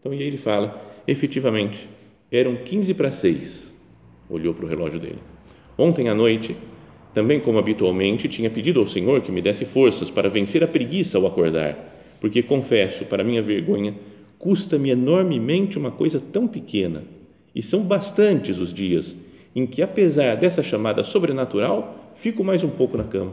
Então, 0.00 0.12
e 0.14 0.18
aí 0.18 0.26
ele 0.26 0.36
fala: 0.36 0.80
efetivamente, 1.06 1.88
eram 2.30 2.56
15 2.56 2.94
para 2.94 3.10
6 3.10 3.76
olhou 4.28 4.54
para 4.54 4.64
o 4.64 4.68
relógio 4.68 5.00
dele. 5.00 5.18
Ontem 5.78 6.08
à 6.08 6.14
noite, 6.14 6.56
também 7.14 7.40
como 7.40 7.58
habitualmente, 7.58 8.28
tinha 8.28 8.50
pedido 8.50 8.80
ao 8.80 8.86
Senhor 8.86 9.20
que 9.22 9.32
me 9.32 9.40
desse 9.40 9.64
forças 9.64 10.10
para 10.10 10.28
vencer 10.28 10.62
a 10.64 10.68
preguiça 10.68 11.18
ao 11.18 11.26
acordar, 11.26 11.76
porque 12.20 12.42
confesso, 12.42 13.04
para 13.06 13.24
minha 13.24 13.42
vergonha, 13.42 13.94
custa-me 14.38 14.90
enormemente 14.90 15.78
uma 15.78 15.90
coisa 15.90 16.20
tão 16.20 16.46
pequena, 16.46 17.04
e 17.54 17.62
são 17.62 17.82
bastantes 17.82 18.58
os 18.58 18.72
dias 18.72 19.16
em 19.54 19.66
que, 19.66 19.80
apesar 19.80 20.36
dessa 20.36 20.62
chamada 20.62 21.02
sobrenatural, 21.02 22.12
fico 22.14 22.44
mais 22.44 22.62
um 22.62 22.68
pouco 22.68 22.96
na 22.96 23.04
cama. 23.04 23.32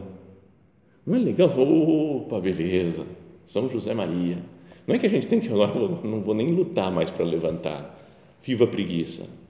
Não 1.06 1.16
é 1.16 1.18
legal? 1.18 1.48
Opa, 1.48 2.40
beleza, 2.40 3.04
São 3.44 3.68
José 3.68 3.94
Maria. 3.94 4.38
Não 4.86 4.94
é 4.94 4.98
que 4.98 5.06
a 5.06 5.10
gente 5.10 5.26
tem 5.26 5.40
que, 5.40 5.48
não 5.48 6.22
vou 6.22 6.34
nem 6.34 6.50
lutar 6.50 6.90
mais 6.90 7.10
para 7.10 7.24
levantar, 7.24 7.98
viva 8.42 8.66
preguiça 8.66 9.44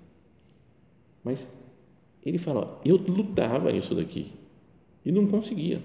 mas 1.24 1.58
ele 2.24 2.38
fala: 2.38 2.78
eu 2.84 2.96
lutava 2.96 3.72
isso 3.72 3.94
daqui 3.94 4.30
e 5.04 5.10
não 5.10 5.26
conseguia. 5.26 5.80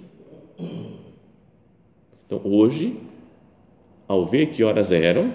Então, 2.26 2.42
hoje, 2.44 2.96
ao 4.08 4.26
ver 4.26 4.48
que 4.48 4.64
horas 4.64 4.92
eram, 4.92 5.34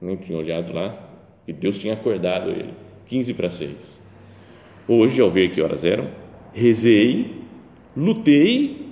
nem 0.00 0.16
tinha 0.16 0.36
olhado 0.36 0.72
lá, 0.72 1.08
que 1.46 1.52
Deus 1.52 1.78
tinha 1.78 1.94
acordado 1.94 2.50
ele, 2.50 2.74
15 3.06 3.34
para 3.34 3.48
6. 3.48 4.00
Hoje, 4.88 5.22
ao 5.22 5.30
ver 5.30 5.52
que 5.52 5.62
horas 5.62 5.84
eram, 5.84 6.10
rezei, 6.52 7.42
lutei 7.96 8.89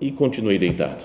e 0.00 0.10
continuei 0.10 0.58
deitado. 0.58 1.04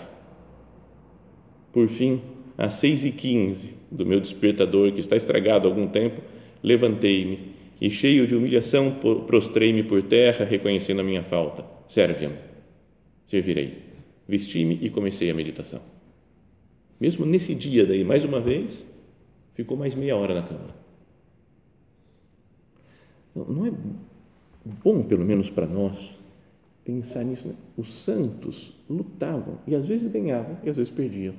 Por 1.72 1.88
fim, 1.88 2.22
às 2.58 2.76
6 2.76 3.06
e 3.06 3.12
15 3.12 3.74
do 3.90 4.06
meu 4.06 4.20
despertador, 4.20 4.92
que 4.92 5.00
está 5.00 5.16
estragado 5.16 5.68
há 5.68 5.72
algum 5.72 5.88
tempo, 5.88 6.22
levantei-me 6.62 7.56
e 7.80 7.90
cheio 7.90 8.28
de 8.28 8.36
humilhação 8.36 8.96
prostrei-me 9.26 9.84
por 9.84 10.04
terra, 10.04 10.46
reconhecendo 10.46 11.00
a 11.00 11.04
minha 11.04 11.24
falta. 11.24 11.66
Serve-me, 11.88 12.36
servirei. 13.26 13.90
Vesti-me 14.28 14.78
e 14.82 14.90
comecei 14.90 15.32
a 15.32 15.34
meditação. 15.34 15.82
Mesmo 17.00 17.26
nesse 17.26 17.56
dia 17.56 17.86
daí, 17.86 18.04
mais 18.04 18.24
uma 18.24 18.40
vez, 18.40 18.86
ficou 19.54 19.76
mais 19.76 19.96
meia 19.96 20.16
hora 20.16 20.36
na 20.36 20.44
cama. 20.44 20.76
Não 23.36 23.66
é 23.66 23.72
bom, 24.84 25.04
pelo 25.04 25.26
menos 25.26 25.50
para 25.50 25.66
nós, 25.66 26.18
pensar 26.84 27.24
nisso. 27.24 27.48
Né? 27.48 27.56
Os 27.78 27.94
santos 27.94 28.74
lutavam 28.90 29.60
e 29.68 29.76
às 29.76 29.86
vezes 29.86 30.12
ganhavam 30.12 30.58
e 30.64 30.70
às 30.70 30.78
vezes 30.78 30.92
perdiam. 30.92 31.34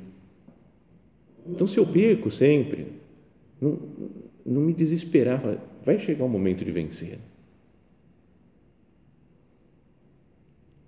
Então, 1.46 1.66
se 1.66 1.78
eu 1.78 1.86
perco 1.86 2.30
sempre, 2.30 2.86
não, 3.60 3.78
não 4.46 4.60
me 4.60 4.72
desesperar, 4.72 5.42
vai 5.84 5.98
chegar 5.98 6.24
o 6.24 6.28
momento 6.28 6.64
de 6.64 6.70
vencer. 6.70 7.18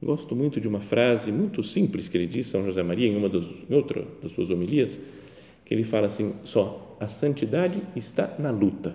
Gosto 0.03 0.37
muito 0.37 0.61
de 0.61 0.69
uma 0.69 0.81
frase 0.81 1.33
muito 1.33 1.63
simples 1.63 2.09
que 2.09 2.17
ele 2.19 2.27
diz, 2.27 2.47
São 2.47 2.65
José 2.65 2.83
Maria, 2.83 3.09
em 3.09 3.17
uma 3.17 3.29
das, 3.29 3.45
em 3.69 3.75
outra 3.75 4.07
das 4.23 4.33
suas 4.33 4.51
homilias, 4.51 5.01
que 5.65 5.73
ele 5.73 5.83
fala 5.83 6.07
assim: 6.09 6.35
só, 6.45 6.97
a 7.01 7.09
santidade 7.09 7.81
está 7.97 8.37
na 8.39 8.51
luta. 8.51 8.95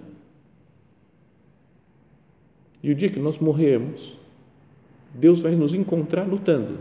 E 2.84 2.92
o 2.92 2.96
dia 2.96 3.10
que 3.10 3.20
nós 3.20 3.40
morrermos, 3.40 4.19
Deus 5.14 5.40
vai 5.40 5.56
nos 5.56 5.74
encontrar 5.74 6.24
lutando. 6.24 6.80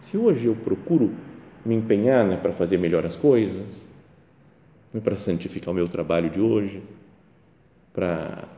Se 0.00 0.16
hoje 0.16 0.46
eu 0.46 0.54
procuro 0.54 1.12
me 1.64 1.74
empenhar 1.74 2.26
né, 2.26 2.36
para 2.36 2.52
fazer 2.52 2.78
melhor 2.78 3.06
as 3.06 3.16
coisas, 3.16 3.86
né, 4.92 5.00
para 5.00 5.16
santificar 5.16 5.70
o 5.70 5.74
meu 5.74 5.88
trabalho 5.88 6.28
de 6.28 6.40
hoje, 6.40 6.82
para 7.92 8.48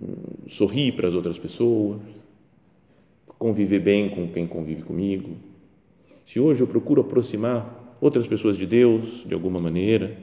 hum, 0.00 0.46
sorrir 0.48 0.92
para 0.92 1.08
as 1.08 1.14
outras 1.14 1.38
pessoas, 1.38 2.00
conviver 3.38 3.80
bem 3.80 4.08
com 4.08 4.28
quem 4.28 4.46
convive 4.46 4.82
comigo. 4.82 5.36
Se 6.24 6.40
hoje 6.40 6.62
eu 6.62 6.66
procuro 6.66 7.00
aproximar 7.00 7.96
outras 8.00 8.26
pessoas 8.26 8.56
de 8.56 8.66
Deus 8.66 9.24
de 9.26 9.34
alguma 9.34 9.60
maneira, 9.60 10.16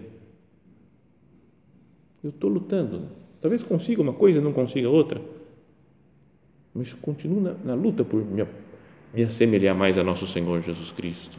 eu 2.23 2.29
estou 2.29 2.49
lutando. 2.49 3.09
Talvez 3.39 3.63
consiga 3.63 4.01
uma 4.01 4.13
coisa 4.13 4.39
e 4.39 4.41
não 4.41 4.53
consiga 4.53 4.89
outra, 4.89 5.21
mas 6.73 6.93
continuo 6.93 7.41
na, 7.41 7.53
na 7.53 7.73
luta 7.73 8.03
por 8.03 8.23
me, 8.23 8.45
me 9.13 9.23
assemelhar 9.23 9.75
mais 9.75 9.97
a 9.97 10.03
nosso 10.03 10.25
Senhor 10.27 10.61
Jesus 10.61 10.91
Cristo. 10.91 11.37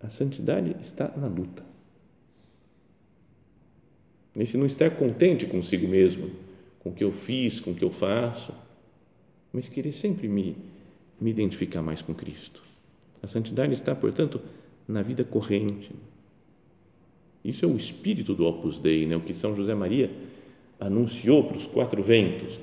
A 0.00 0.08
santidade 0.08 0.76
está 0.80 1.10
na 1.16 1.26
luta 1.26 1.74
nesse 4.34 4.56
não 4.56 4.66
estar 4.66 4.90
contente 4.90 5.46
consigo 5.46 5.86
mesmo, 5.86 6.30
com 6.80 6.90
o 6.90 6.92
que 6.92 7.04
eu 7.04 7.12
fiz, 7.12 7.60
com 7.60 7.70
o 7.70 7.74
que 7.74 7.84
eu 7.84 7.90
faço, 7.90 8.52
mas 9.52 9.68
querer 9.68 9.92
sempre 9.92 10.28
me, 10.28 10.56
me 11.20 11.30
identificar 11.30 11.80
mais 11.80 12.02
com 12.02 12.14
Cristo. 12.14 12.62
A 13.22 13.28
santidade 13.28 13.72
está, 13.72 13.94
portanto, 13.94 14.40
na 14.86 15.00
vida 15.00 15.24
corrente. 15.24 15.92
Isso 17.44 17.64
é 17.64 17.68
o 17.68 17.76
espírito 17.76 18.34
do 18.34 18.44
Opus 18.44 18.78
Dei, 18.78 19.06
né? 19.06 19.16
o 19.16 19.20
que 19.20 19.34
São 19.34 19.54
José 19.54 19.74
Maria 19.74 20.10
anunciou 20.86 21.44
para 21.44 21.56
os 21.56 21.66
quatro 21.66 22.02
ventos. 22.02 22.58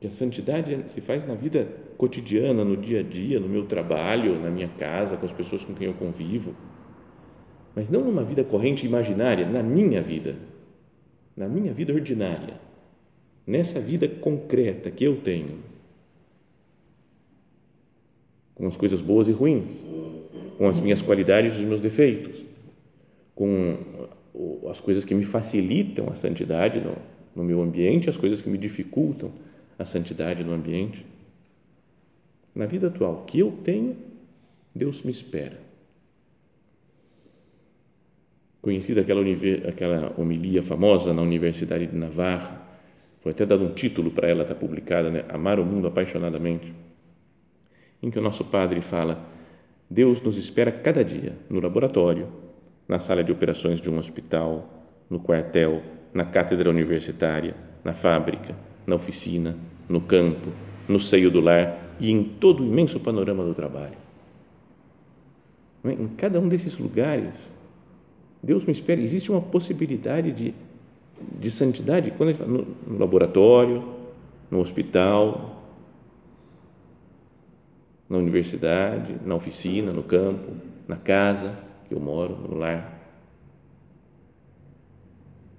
Que 0.00 0.06
a 0.06 0.10
santidade 0.10 0.90
se 0.90 1.00
faz 1.00 1.26
na 1.26 1.34
vida 1.34 1.66
cotidiana, 1.96 2.64
no 2.64 2.76
dia 2.76 3.00
a 3.00 3.02
dia, 3.02 3.40
no 3.40 3.48
meu 3.48 3.64
trabalho, 3.64 4.40
na 4.40 4.50
minha 4.50 4.68
casa, 4.68 5.16
com 5.16 5.24
as 5.24 5.32
pessoas 5.32 5.64
com 5.64 5.74
quem 5.74 5.86
eu 5.86 5.94
convivo 5.94 6.54
mas 7.76 7.90
não 7.90 8.02
numa 8.02 8.24
vida 8.24 8.42
corrente 8.42 8.86
imaginária, 8.86 9.46
na 9.46 9.62
minha 9.62 10.00
vida, 10.00 10.34
na 11.36 11.46
minha 11.46 11.74
vida 11.74 11.92
ordinária, 11.92 12.58
nessa 13.46 13.78
vida 13.78 14.08
concreta 14.08 14.90
que 14.90 15.04
eu 15.04 15.20
tenho. 15.20 15.76
com 18.54 18.66
as 18.66 18.74
coisas 18.74 19.02
boas 19.02 19.28
e 19.28 19.32
ruins, 19.32 19.84
com 20.56 20.66
as 20.66 20.80
minhas 20.80 21.02
qualidades 21.02 21.56
e 21.56 21.60
os 21.60 21.68
meus 21.68 21.78
defeitos, 21.78 22.42
com 23.34 23.76
as 24.70 24.80
coisas 24.80 25.04
que 25.04 25.14
me 25.14 25.24
facilitam 25.24 26.08
a 26.08 26.14
santidade 26.14 26.80
no, 26.80 26.94
no 27.34 27.44
meu 27.44 27.62
ambiente, 27.62 28.10
as 28.10 28.16
coisas 28.16 28.40
que 28.40 28.48
me 28.48 28.58
dificultam 28.58 29.30
a 29.78 29.84
santidade 29.84 30.42
no 30.44 30.52
ambiente. 30.52 31.04
Na 32.54 32.66
vida 32.66 32.88
atual 32.88 33.24
que 33.26 33.38
eu 33.38 33.52
tenho, 33.64 33.96
Deus 34.74 35.02
me 35.02 35.10
espera. 35.10 35.58
Conhecida 38.60 39.02
aquela, 39.02 39.22
aquela 39.68 40.14
homilia 40.18 40.62
famosa 40.62 41.14
na 41.14 41.22
Universidade 41.22 41.86
de 41.86 41.96
Navarra, 41.96 42.66
foi 43.20 43.32
até 43.32 43.44
dado 43.44 43.64
um 43.64 43.72
título 43.72 44.10
para 44.10 44.28
ela, 44.28 44.42
está 44.42 44.54
publicada, 44.54 45.10
né? 45.10 45.24
Amar 45.28 45.58
o 45.58 45.64
mundo 45.64 45.88
apaixonadamente, 45.88 46.72
em 48.02 48.10
que 48.10 48.18
o 48.18 48.22
nosso 48.22 48.44
padre 48.44 48.80
fala: 48.80 49.20
Deus 49.88 50.20
nos 50.20 50.36
espera 50.36 50.72
cada 50.72 51.04
dia 51.04 51.32
no 51.48 51.60
laboratório, 51.60 52.28
na 52.88 52.98
sala 52.98 53.24
de 53.24 53.32
operações 53.32 53.80
de 53.80 53.90
um 53.90 53.98
hospital, 53.98 54.68
no 55.10 55.18
quartel, 55.18 55.82
na 56.14 56.24
cátedra 56.24 56.70
universitária, 56.70 57.54
na 57.84 57.92
fábrica, 57.92 58.54
na 58.86 58.94
oficina, 58.94 59.56
no 59.88 60.00
campo, 60.00 60.48
no 60.88 61.00
seio 61.00 61.30
do 61.30 61.40
lar 61.40 61.76
e 61.98 62.10
em 62.10 62.22
todo 62.22 62.62
o 62.62 62.66
imenso 62.66 63.00
panorama 63.00 63.44
do 63.44 63.54
trabalho. 63.54 63.96
É? 65.84 65.92
Em 65.92 66.08
cada 66.08 66.40
um 66.40 66.48
desses 66.48 66.78
lugares, 66.78 67.52
Deus 68.42 68.64
me 68.64 68.72
espera. 68.72 69.00
Existe 69.00 69.30
uma 69.30 69.40
possibilidade 69.40 70.32
de, 70.32 70.54
de 71.38 71.50
santidade 71.50 72.12
quando 72.12 72.34
fala, 72.34 72.50
no, 72.50 72.66
no 72.86 72.98
laboratório, 72.98 73.82
no 74.50 74.60
hospital, 74.60 75.64
na 78.08 78.18
universidade, 78.18 79.16
na 79.24 79.34
oficina, 79.34 79.92
no 79.92 80.04
campo, 80.04 80.52
na 80.86 80.96
casa 80.96 81.66
que 81.88 81.94
eu 81.94 82.00
moro, 82.00 82.36
no 82.36 82.56
lar. 82.56 82.92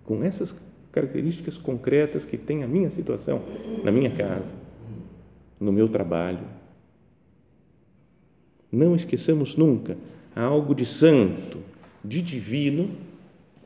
Com 0.03 0.23
essas 0.23 0.59
características 0.91 1.57
concretas 1.57 2.25
que 2.25 2.37
tem 2.37 2.63
a 2.63 2.67
minha 2.67 2.89
situação, 2.89 3.41
na 3.83 3.91
minha 3.91 4.09
casa, 4.15 4.55
no 5.59 5.71
meu 5.71 5.87
trabalho. 5.87 6.43
Não 8.71 8.95
esqueçamos 8.95 9.55
nunca 9.55 9.97
há 10.35 10.43
algo 10.43 10.73
de 10.73 10.85
santo, 10.85 11.59
de 12.03 12.21
divino, 12.21 12.91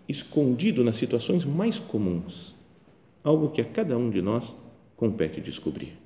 escondido 0.08 0.84
nas 0.84 0.98
situações 0.98 1.46
mais 1.46 1.80
comuns, 1.80 2.56
algo 3.24 3.50
que 3.50 3.62
a 3.62 3.66
cada 3.66 3.98
um 3.98 4.10
de 4.10 4.22
nós 4.22 4.56
compete 4.96 5.40
descobrir. 5.40 5.98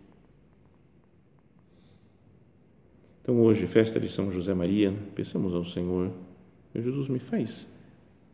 Então, 3.22 3.42
hoje, 3.42 3.66
festa 3.66 4.00
de 4.00 4.08
São 4.08 4.32
José 4.32 4.54
Maria, 4.54 4.94
pensamos 5.16 5.56
ao 5.56 5.66
Senhor, 5.66 6.12
Jesus 6.82 7.10
me 7.10 7.20
faz 7.20 7.70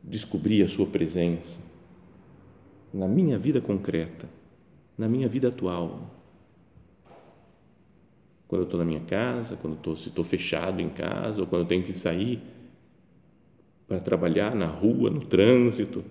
descobrir 0.03 0.63
a 0.63 0.67
Sua 0.67 0.88
presença 0.88 1.60
na 2.93 3.07
minha 3.07 3.38
vida 3.38 3.62
concreta, 3.62 4.27
na 4.98 5.07
minha 5.07 5.27
vida 5.27 5.48
atual. 5.48 6.10
Quando 8.48 8.62
eu 8.62 8.65
estou 8.65 8.79
na 8.79 8.86
minha 8.86 9.00
casa, 9.01 9.55
quando 9.55 9.75
estou, 9.75 9.95
se 9.95 10.10
estou 10.10 10.24
fechado 10.24 10.81
em 10.81 10.89
casa, 10.89 11.41
ou 11.41 11.48
quando 11.48 11.62
eu 11.62 11.67
tenho 11.67 11.83
que 11.83 11.93
sair 11.93 12.41
para 13.88 14.00
trabalhar 14.00 14.55
na 14.55 14.67
rua, 14.67 15.10
no 15.10 15.25
trânsito, 15.25 16.03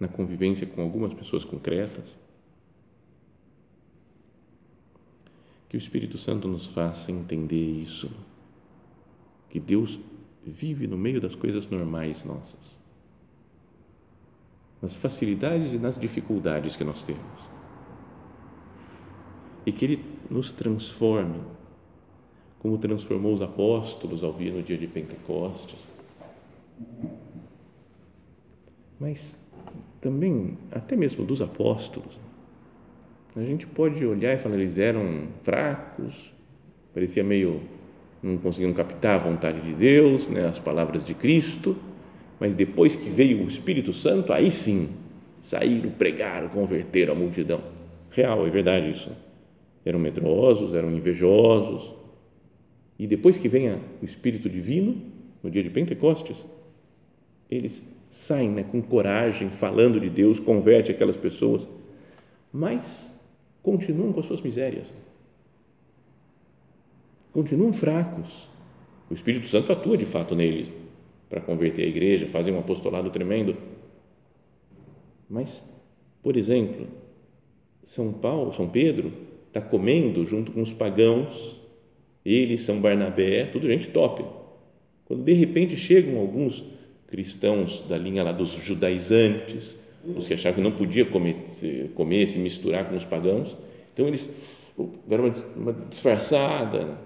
na 0.00 0.08
convivência 0.08 0.66
com 0.66 0.82
algumas 0.82 1.12
pessoas 1.12 1.44
concretas. 1.44 2.16
Que 5.68 5.76
o 5.76 5.78
Espírito 5.78 6.18
Santo 6.18 6.48
nos 6.48 6.66
faça 6.66 7.12
entender 7.12 7.80
isso, 7.82 8.10
que 9.48 9.60
Deus 9.60 9.98
vive 10.44 10.86
no 10.86 10.96
meio 10.96 11.20
das 11.20 11.34
coisas 11.34 11.68
normais 11.68 12.24
nossas, 12.24 12.78
nas 14.80 14.96
facilidades 14.96 15.72
e 15.72 15.78
nas 15.78 15.98
dificuldades 15.98 16.76
que 16.76 16.84
nós 16.84 17.04
temos, 17.04 17.22
e 19.64 19.72
que 19.72 19.84
Ele 19.84 20.04
nos 20.30 20.50
transforme 20.50 21.40
como 22.62 22.78
transformou 22.78 23.34
os 23.34 23.42
apóstolos 23.42 24.22
ao 24.22 24.32
vir 24.32 24.52
no 24.52 24.62
dia 24.62 24.78
de 24.78 24.86
Pentecostes. 24.86 25.84
Mas 29.00 29.36
também, 30.00 30.56
até 30.70 30.94
mesmo 30.94 31.26
dos 31.26 31.42
apóstolos, 31.42 32.20
a 33.34 33.40
gente 33.42 33.66
pode 33.66 34.06
olhar 34.06 34.32
e 34.32 34.38
falar, 34.38 34.54
eles 34.54 34.78
eram 34.78 35.26
fracos, 35.42 36.32
parecia 36.94 37.24
meio, 37.24 37.60
não 38.22 38.38
conseguiam 38.38 38.72
captar 38.72 39.16
a 39.16 39.18
vontade 39.18 39.60
de 39.60 39.74
Deus, 39.74 40.28
né, 40.28 40.46
as 40.46 40.58
palavras 40.58 41.04
de 41.04 41.14
Cristo, 41.14 41.76
mas 42.38 42.54
depois 42.54 42.94
que 42.94 43.08
veio 43.08 43.42
o 43.42 43.48
Espírito 43.48 43.92
Santo, 43.92 44.32
aí 44.32 44.50
sim, 44.50 44.90
saíram, 45.40 45.90
pregaram, 45.90 46.48
converteram 46.48 47.14
a 47.14 47.16
multidão. 47.16 47.60
Real, 48.10 48.46
é 48.46 48.50
verdade 48.50 48.90
isso. 48.90 49.10
Eram 49.84 49.98
medrosos, 49.98 50.74
eram 50.74 50.90
invejosos, 50.90 51.92
e 52.98 53.06
depois 53.06 53.36
que 53.36 53.48
venha 53.48 53.80
o 54.00 54.04
Espírito 54.04 54.48
Divino, 54.48 54.96
no 55.42 55.50
dia 55.50 55.62
de 55.62 55.70
Pentecostes, 55.70 56.46
eles 57.50 57.82
saem 58.08 58.50
né, 58.50 58.62
com 58.62 58.80
coragem, 58.80 59.50
falando 59.50 59.98
de 59.98 60.08
Deus, 60.08 60.38
converte 60.38 60.92
aquelas 60.92 61.16
pessoas, 61.16 61.68
mas 62.52 63.18
continuam 63.62 64.12
com 64.12 64.20
as 64.20 64.26
suas 64.26 64.40
misérias. 64.40 64.94
Continuam 67.32 67.72
fracos. 67.72 68.46
O 69.10 69.14
Espírito 69.14 69.48
Santo 69.48 69.72
atua 69.72 69.96
de 69.96 70.06
fato 70.06 70.34
neles 70.34 70.72
para 71.28 71.40
converter 71.40 71.84
a 71.84 71.88
igreja, 71.88 72.26
fazem 72.26 72.52
um 72.52 72.58
apostolado 72.58 73.10
tremendo. 73.10 73.56
Mas, 75.28 75.64
por 76.22 76.36
exemplo, 76.36 76.86
São 77.82 78.12
Paulo, 78.12 78.52
São 78.52 78.68
Pedro, 78.68 79.12
está 79.48 79.60
comendo 79.60 80.26
junto 80.26 80.52
com 80.52 80.60
os 80.60 80.72
pagãos 80.72 81.62
ele, 82.24 82.56
São 82.58 82.80
Barnabé, 82.80 83.46
tudo 83.46 83.66
gente 83.66 83.88
top. 83.88 84.24
Quando 85.06 85.24
de 85.24 85.32
repente 85.32 85.76
chegam 85.76 86.18
alguns 86.18 86.64
cristãos 87.08 87.82
da 87.88 87.98
linha 87.98 88.22
lá 88.22 88.32
dos 88.32 88.50
judaizantes, 88.50 89.78
os 90.04 90.26
que 90.26 90.34
achavam 90.34 90.56
que 90.56 90.62
não 90.62 90.76
podia 90.76 91.04
comer, 91.04 91.36
comer 91.94 92.26
se 92.26 92.38
misturar 92.38 92.88
com 92.88 92.96
os 92.96 93.04
pagãos, 93.04 93.56
então 93.92 94.06
eles 94.06 94.30
deram 95.06 95.24
uma, 95.24 95.34
uma 95.56 95.72
disfarçada, 95.90 96.98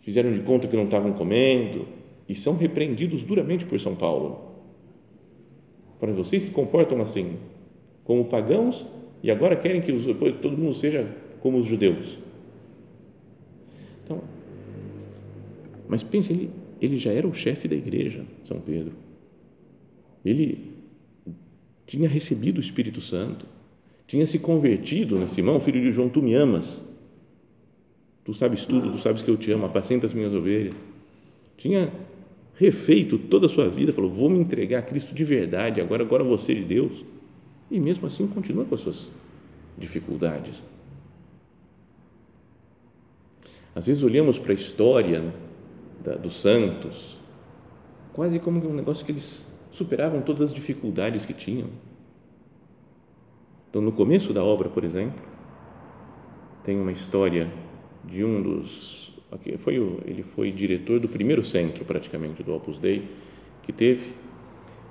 fizeram 0.00 0.32
de 0.32 0.40
conta 0.40 0.66
que 0.66 0.76
não 0.76 0.84
estavam 0.84 1.12
comendo 1.12 1.86
e 2.28 2.34
são 2.34 2.56
repreendidos 2.56 3.22
duramente 3.22 3.64
por 3.64 3.78
São 3.78 3.94
Paulo. 3.94 4.50
Falaram, 5.98 6.16
vocês 6.16 6.44
se 6.44 6.50
comportam 6.50 7.00
assim, 7.00 7.36
como 8.04 8.24
pagãos, 8.24 8.86
e 9.22 9.30
agora 9.30 9.54
querem 9.54 9.80
que 9.80 9.92
os, 9.92 10.04
todo 10.04 10.56
mundo 10.56 10.74
seja 10.74 11.14
como 11.40 11.58
os 11.58 11.66
judeus. 11.66 12.18
Então, 14.04 14.22
mas 15.86 16.02
pense, 16.02 16.32
ele, 16.32 16.50
ele 16.80 16.98
já 16.98 17.12
era 17.12 17.26
o 17.26 17.34
chefe 17.34 17.68
da 17.68 17.76
igreja, 17.76 18.24
São 18.44 18.60
Pedro. 18.60 18.92
Ele 20.24 20.70
tinha 21.86 22.08
recebido 22.08 22.58
o 22.58 22.60
Espírito 22.60 23.00
Santo, 23.00 23.44
tinha 24.06 24.26
se 24.26 24.38
convertido, 24.38 25.18
né? 25.18 25.28
Simão, 25.28 25.60
filho 25.60 25.80
de 25.80 25.92
João, 25.92 26.08
tu 26.08 26.22
me 26.22 26.34
amas. 26.34 26.89
Tu 28.24 28.34
sabes 28.34 28.66
tudo, 28.66 28.92
tu 28.92 28.98
sabes 28.98 29.22
que 29.22 29.30
eu 29.30 29.36
te 29.36 29.50
amo, 29.50 29.66
apacenta 29.66 30.06
as 30.06 30.14
minhas 30.14 30.32
ovelhas. 30.32 30.74
Tinha 31.56 31.92
refeito 32.54 33.18
toda 33.18 33.46
a 33.46 33.48
sua 33.48 33.68
vida, 33.68 33.92
falou: 33.92 34.10
Vou 34.10 34.28
me 34.28 34.38
entregar 34.38 34.80
a 34.80 34.82
Cristo 34.82 35.14
de 35.14 35.24
verdade, 35.24 35.80
agora, 35.80 36.02
agora 36.02 36.22
você 36.22 36.54
de 36.54 36.64
Deus. 36.64 37.04
E 37.70 37.78
mesmo 37.78 38.06
assim 38.06 38.26
continua 38.26 38.64
com 38.64 38.74
as 38.74 38.80
suas 38.80 39.12
dificuldades. 39.78 40.62
Às 43.74 43.86
vezes 43.86 44.02
olhamos 44.02 44.38
para 44.38 44.52
a 44.52 44.54
história 44.54 45.20
né, 45.20 45.32
da, 46.02 46.14
dos 46.16 46.40
santos, 46.40 47.16
quase 48.12 48.38
como 48.40 48.66
um 48.68 48.74
negócio 48.74 49.06
que 49.06 49.12
eles 49.12 49.46
superavam 49.70 50.20
todas 50.20 50.42
as 50.42 50.54
dificuldades 50.54 51.24
que 51.24 51.32
tinham. 51.32 51.68
Então, 53.70 53.80
no 53.80 53.92
começo 53.92 54.32
da 54.32 54.42
obra, 54.42 54.68
por 54.68 54.82
exemplo, 54.82 55.22
tem 56.64 56.78
uma 56.78 56.90
história 56.90 57.48
de 58.04 58.24
um 58.24 58.42
dos 58.42 59.12
foi 59.58 59.78
o, 59.78 60.00
ele 60.06 60.22
foi 60.22 60.50
diretor 60.50 60.98
do 60.98 61.08
primeiro 61.08 61.44
centro 61.44 61.84
praticamente 61.84 62.42
do 62.42 62.54
Opus 62.54 62.78
Dei 62.78 63.04
que 63.62 63.72
teve 63.72 64.10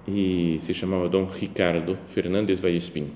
e 0.08 0.58
se 0.62 0.74
chamava 0.74 1.10
Dom 1.10 1.26
Ricardo 1.26 1.98
Fernandes 2.08 2.62
Vallespin. 2.62 3.10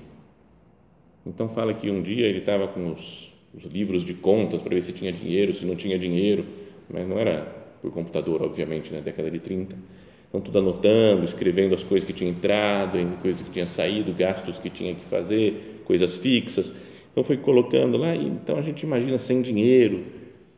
Então 1.24 1.48
fala 1.48 1.72
que 1.72 1.90
um 1.90 2.02
dia 2.02 2.26
ele 2.26 2.40
estava 2.40 2.68
com 2.68 2.92
os 2.92 3.34
os 3.54 3.64
livros 3.64 4.04
de 4.04 4.14
contas 4.14 4.60
para 4.60 4.74
ver 4.74 4.82
se 4.82 4.92
tinha 4.92 5.12
dinheiro, 5.12 5.54
se 5.54 5.64
não 5.64 5.76
tinha 5.76 5.98
dinheiro, 5.98 6.44
mas 6.90 7.06
não 7.06 7.18
era 7.18 7.42
por 7.80 7.92
computador, 7.92 8.42
obviamente, 8.42 8.92
na 8.92 9.00
década 9.00 9.30
de 9.30 9.38
30. 9.38 9.76
Então, 10.28 10.40
tudo 10.40 10.58
anotando, 10.58 11.24
escrevendo 11.24 11.74
as 11.74 11.84
coisas 11.84 12.04
que 12.04 12.12
tinha 12.12 12.28
entrado, 12.28 12.98
coisas 13.22 13.42
que 13.42 13.50
tinha 13.50 13.66
saído, 13.66 14.12
gastos 14.12 14.58
que 14.58 14.68
tinha 14.68 14.92
que 14.94 15.04
fazer, 15.04 15.82
coisas 15.84 16.18
fixas. 16.18 16.74
Então 17.14 17.22
foi 17.22 17.36
colocando 17.36 17.96
lá, 17.96 18.12
e 18.12 18.26
então 18.26 18.56
a 18.56 18.62
gente 18.62 18.82
imagina 18.82 19.16
sem 19.18 19.40
dinheiro. 19.40 20.02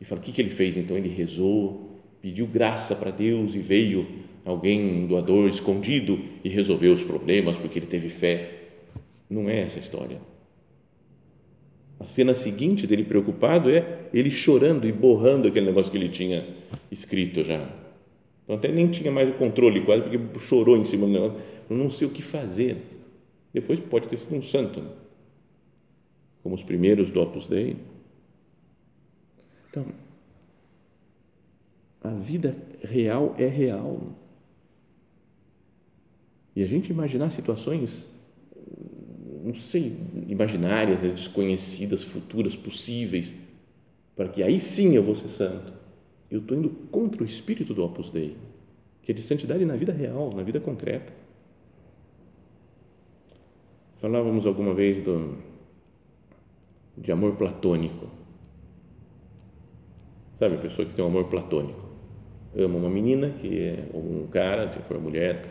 E 0.00 0.06
fala: 0.06 0.22
o 0.22 0.24
que, 0.24 0.32
que 0.32 0.40
ele 0.40 0.48
fez? 0.48 0.74
Então 0.74 0.96
ele 0.96 1.10
rezou, 1.10 2.00
pediu 2.22 2.46
graça 2.46 2.96
para 2.96 3.10
Deus 3.10 3.54
e 3.54 3.58
veio 3.58 4.06
alguém, 4.42 5.06
doador 5.06 5.50
escondido, 5.50 6.18
e 6.42 6.48
resolveu 6.48 6.94
os 6.94 7.02
problemas 7.02 7.58
porque 7.58 7.78
ele 7.78 7.86
teve 7.86 8.08
fé. 8.08 8.54
Não 9.28 9.50
é 9.50 9.60
essa 9.60 9.78
a 9.78 9.82
história. 9.82 10.18
A 12.00 12.06
cena 12.06 12.32
seguinte 12.34 12.86
dele 12.86 13.04
preocupado 13.04 13.68
é 13.68 14.08
ele 14.14 14.30
chorando 14.30 14.88
e 14.88 14.92
borrando 14.92 15.48
aquele 15.48 15.66
negócio 15.66 15.92
que 15.92 15.98
ele 15.98 16.08
tinha 16.08 16.46
escrito 16.90 17.44
já. 17.44 17.68
Então 18.44 18.56
até 18.56 18.72
nem 18.72 18.88
tinha 18.88 19.12
mais 19.12 19.28
o 19.28 19.32
controle 19.32 19.82
quase, 19.82 20.04
porque 20.04 20.18
chorou 20.40 20.78
em 20.78 20.84
cima 20.84 21.06
do 21.06 21.12
negócio. 21.12 21.38
Eu 21.68 21.76
não 21.76 21.90
sei 21.90 22.06
o 22.06 22.10
que 22.10 22.22
fazer. 22.22 22.76
Depois 23.52 23.78
pode 23.78 24.08
ter 24.08 24.18
sido 24.18 24.36
um 24.36 24.42
santo, 24.42 24.80
né? 24.80 24.88
Como 26.46 26.54
os 26.54 26.62
primeiros 26.62 27.10
do 27.10 27.20
Opus 27.20 27.48
Dei. 27.48 27.76
Então, 29.68 29.84
a 32.00 32.10
vida 32.10 32.56
real 32.80 33.34
é 33.36 33.48
real. 33.48 34.00
E 36.54 36.62
a 36.62 36.66
gente 36.68 36.88
imaginar 36.90 37.30
situações 37.30 38.14
não 39.42 39.54
sei, 39.54 39.96
imaginárias, 40.28 41.02
né, 41.02 41.08
desconhecidas, 41.08 42.04
futuras, 42.04 42.54
possíveis, 42.54 43.34
para 44.14 44.28
que 44.28 44.40
aí 44.40 44.60
sim 44.60 44.94
eu 44.94 45.02
vou 45.02 45.16
ser 45.16 45.28
santo. 45.28 45.72
Eu 46.30 46.38
estou 46.38 46.56
indo 46.56 46.70
contra 46.92 47.24
o 47.24 47.26
espírito 47.26 47.74
do 47.74 47.82
Opus 47.82 48.10
Dei, 48.10 48.36
que 49.02 49.10
é 49.10 49.14
de 49.14 49.22
santidade 49.22 49.64
na 49.64 49.74
vida 49.74 49.92
real, 49.92 50.32
na 50.32 50.44
vida 50.44 50.60
concreta. 50.60 51.12
Falávamos 53.96 54.46
alguma 54.46 54.74
vez 54.74 55.02
do, 55.02 55.55
de 56.96 57.12
amor 57.12 57.36
platônico. 57.36 58.06
Sabe, 60.38 60.56
a 60.56 60.58
pessoa 60.58 60.86
que 60.86 60.94
tem 60.94 61.04
um 61.04 61.08
amor 61.08 61.24
platônico. 61.26 61.84
Ama 62.56 62.78
uma 62.78 62.90
menina, 62.90 63.30
que 63.30 63.58
é 63.58 63.88
ou 63.92 64.00
um 64.00 64.26
cara, 64.28 64.70
se 64.70 64.78
for 64.80 64.98
mulher, 64.98 65.46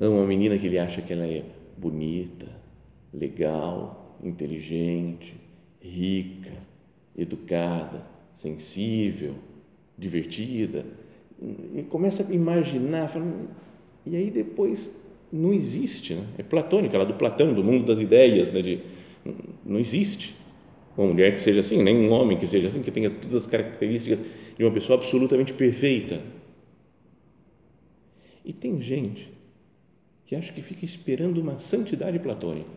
ama 0.00 0.16
uma 0.16 0.26
menina 0.26 0.56
que 0.56 0.66
ele 0.66 0.78
acha 0.78 1.02
que 1.02 1.12
ela 1.12 1.26
é 1.26 1.44
bonita, 1.76 2.46
legal, 3.12 4.18
inteligente, 4.22 5.34
rica, 5.80 6.52
educada, 7.16 8.06
sensível, 8.34 9.34
divertida. 9.96 10.86
E 11.74 11.82
começa 11.84 12.26
a 12.26 12.34
imaginar, 12.34 13.08
fala, 13.08 13.26
e 14.06 14.16
aí 14.16 14.30
depois 14.30 14.96
não 15.30 15.52
existe, 15.52 16.14
né? 16.14 16.26
é 16.38 16.42
platônica, 16.42 16.96
lá 16.96 17.04
do 17.04 17.14
Platão, 17.14 17.52
do 17.52 17.62
mundo 17.62 17.86
das 17.86 18.00
ideias, 18.00 18.52
né? 18.52 18.62
de, 18.62 18.80
não 19.64 19.78
existe 19.78 20.34
uma 20.96 21.06
mulher 21.06 21.34
que 21.34 21.40
seja 21.40 21.60
assim, 21.60 21.82
nem 21.82 21.96
um 21.96 22.10
homem 22.10 22.38
que 22.38 22.46
seja 22.46 22.68
assim, 22.68 22.82
que 22.82 22.90
tenha 22.90 23.10
todas 23.10 23.34
as 23.34 23.46
características 23.46 24.20
de 24.56 24.64
uma 24.64 24.72
pessoa 24.72 24.98
absolutamente 24.98 25.52
perfeita. 25.52 26.20
E 28.44 28.52
tem 28.52 28.80
gente 28.80 29.32
que 30.24 30.34
acha 30.34 30.52
que 30.52 30.62
fica 30.62 30.84
esperando 30.84 31.40
uma 31.40 31.58
santidade 31.58 32.18
platônica. 32.18 32.70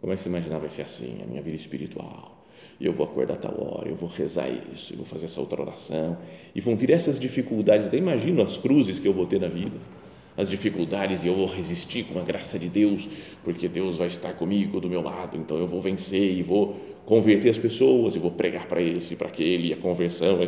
Começa 0.00 0.28
a 0.28 0.30
imaginar, 0.30 0.58
vai 0.58 0.70
ser 0.70 0.82
assim, 0.82 1.20
a 1.22 1.26
minha 1.26 1.42
vida 1.42 1.56
espiritual. 1.56 2.46
E 2.80 2.86
eu 2.86 2.92
vou 2.92 3.04
acordar 3.04 3.36
tal 3.36 3.60
hora, 3.60 3.88
eu 3.88 3.96
vou 3.96 4.08
rezar 4.08 4.48
isso, 4.72 4.92
eu 4.92 4.98
vou 4.98 5.06
fazer 5.06 5.24
essa 5.24 5.40
outra 5.40 5.60
oração. 5.60 6.16
E 6.54 6.60
vão 6.60 6.76
vir 6.76 6.90
essas 6.90 7.18
dificuldades, 7.18 7.88
até 7.88 7.96
imagino 7.96 8.40
as 8.42 8.56
cruzes 8.56 8.98
que 8.98 9.08
eu 9.08 9.12
vou 9.12 9.26
ter 9.26 9.40
na 9.40 9.48
vida. 9.48 9.76
As 10.38 10.48
dificuldades 10.48 11.24
e 11.24 11.26
eu 11.26 11.34
vou 11.34 11.46
resistir 11.46 12.04
com 12.04 12.16
a 12.16 12.22
graça 12.22 12.60
de 12.60 12.68
Deus, 12.68 13.08
porque 13.42 13.68
Deus 13.68 13.98
vai 13.98 14.06
estar 14.06 14.32
comigo, 14.34 14.80
do 14.80 14.88
meu 14.88 15.02
lado, 15.02 15.36
então 15.36 15.58
eu 15.58 15.66
vou 15.66 15.82
vencer 15.82 16.32
e 16.32 16.44
vou 16.44 16.78
converter 17.04 17.50
as 17.50 17.58
pessoas, 17.58 18.14
e 18.14 18.20
vou 18.20 18.30
pregar 18.30 18.68
para 18.68 18.80
esse, 18.80 19.16
para 19.16 19.26
aquele, 19.26 19.72
a 19.72 19.76
conversão. 19.76 20.38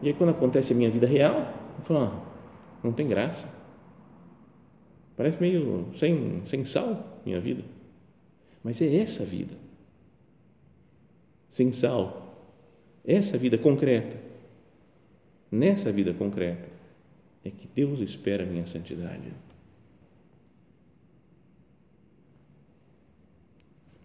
E 0.00 0.08
aí 0.08 0.14
quando 0.14 0.30
acontece 0.30 0.72
a 0.72 0.76
minha 0.76 0.88
vida 0.88 1.06
real, 1.06 1.52
eu 1.78 1.84
falo, 1.84 2.00
ah, 2.00 2.22
não 2.82 2.90
tem 2.90 3.06
graça. 3.06 3.52
Parece 5.14 5.38
meio 5.38 5.90
sem, 5.94 6.40
sem 6.46 6.64
sal 6.64 7.20
minha 7.22 7.38
vida. 7.38 7.64
Mas 8.62 8.80
é 8.80 8.96
essa 8.96 9.26
vida. 9.26 9.54
Sem 11.50 11.70
sal. 11.70 12.34
Essa 13.06 13.36
vida 13.36 13.58
concreta. 13.58 14.16
Nessa 15.52 15.92
vida 15.92 16.14
concreta 16.14 16.74
é 17.44 17.50
que 17.50 17.68
Deus 17.74 18.00
espera 18.00 18.44
a 18.44 18.46
minha 18.46 18.66
santidade. 18.66 19.32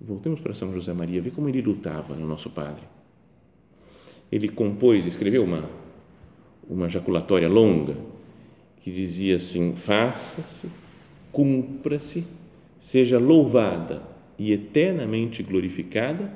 Voltemos 0.01 0.39
para 0.39 0.53
São 0.53 0.73
José 0.73 0.93
Maria, 0.93 1.21
ver 1.21 1.31
como 1.31 1.49
ele 1.49 1.61
lutava 1.61 2.15
no 2.15 2.27
nosso 2.27 2.49
Padre. 2.49 2.83
Ele 4.31 4.47
compôs, 4.47 5.05
escreveu 5.05 5.43
uma, 5.43 5.69
uma 6.69 6.87
jaculatória 6.87 7.49
longa 7.49 7.97
que 8.81 8.91
dizia 8.91 9.35
assim: 9.35 9.75
faça-se, 9.75 10.69
cumpra-se 11.31 12.25
seja 12.79 13.19
louvada 13.19 14.01
e 14.37 14.53
eternamente 14.53 15.43
glorificada 15.43 16.33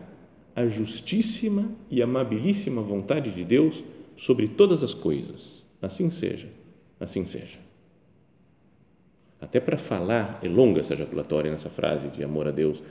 a 0.54 0.68
justíssima 0.68 1.72
e 1.90 2.02
amabilíssima 2.02 2.82
vontade 2.82 3.32
de 3.32 3.46
Deus 3.46 3.82
sobre 4.18 4.50
todas 4.50 4.84
as 4.84 4.94
coisas. 4.94 5.66
Assim 5.82 6.10
seja, 6.10 6.50
assim 7.04 7.26
seja. 7.26 7.58
Até 9.42 9.60
para 9.60 9.78
falar, 9.78 10.40
é 10.42 10.48
longa 10.48 10.80
essa 10.80 10.94
ejaculatória 10.94 11.52
nessa 11.52 11.70
frase 11.70 12.08
de 12.10 12.24
amor 12.24 12.48
a 12.48 12.52
Deus, 12.52 12.82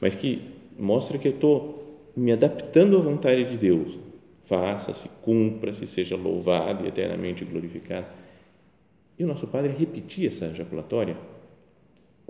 mas 0.00 0.14
que 0.14 0.42
mostra 0.78 1.18
que 1.18 1.28
eu 1.28 1.32
estou 1.32 2.10
me 2.16 2.32
adaptando 2.32 2.96
à 2.96 3.00
vontade 3.00 3.44
de 3.44 3.56
Deus. 3.56 3.98
Faça-se, 4.42 5.08
cumpra-se, 5.22 5.86
seja 5.86 6.16
louvado 6.16 6.84
e 6.84 6.88
eternamente 6.88 7.44
glorificado. 7.44 8.06
E 9.18 9.24
o 9.24 9.26
nosso 9.26 9.46
Padre 9.46 9.72
repetia 9.72 10.28
essa 10.28 10.46
ejaculatória 10.46 11.16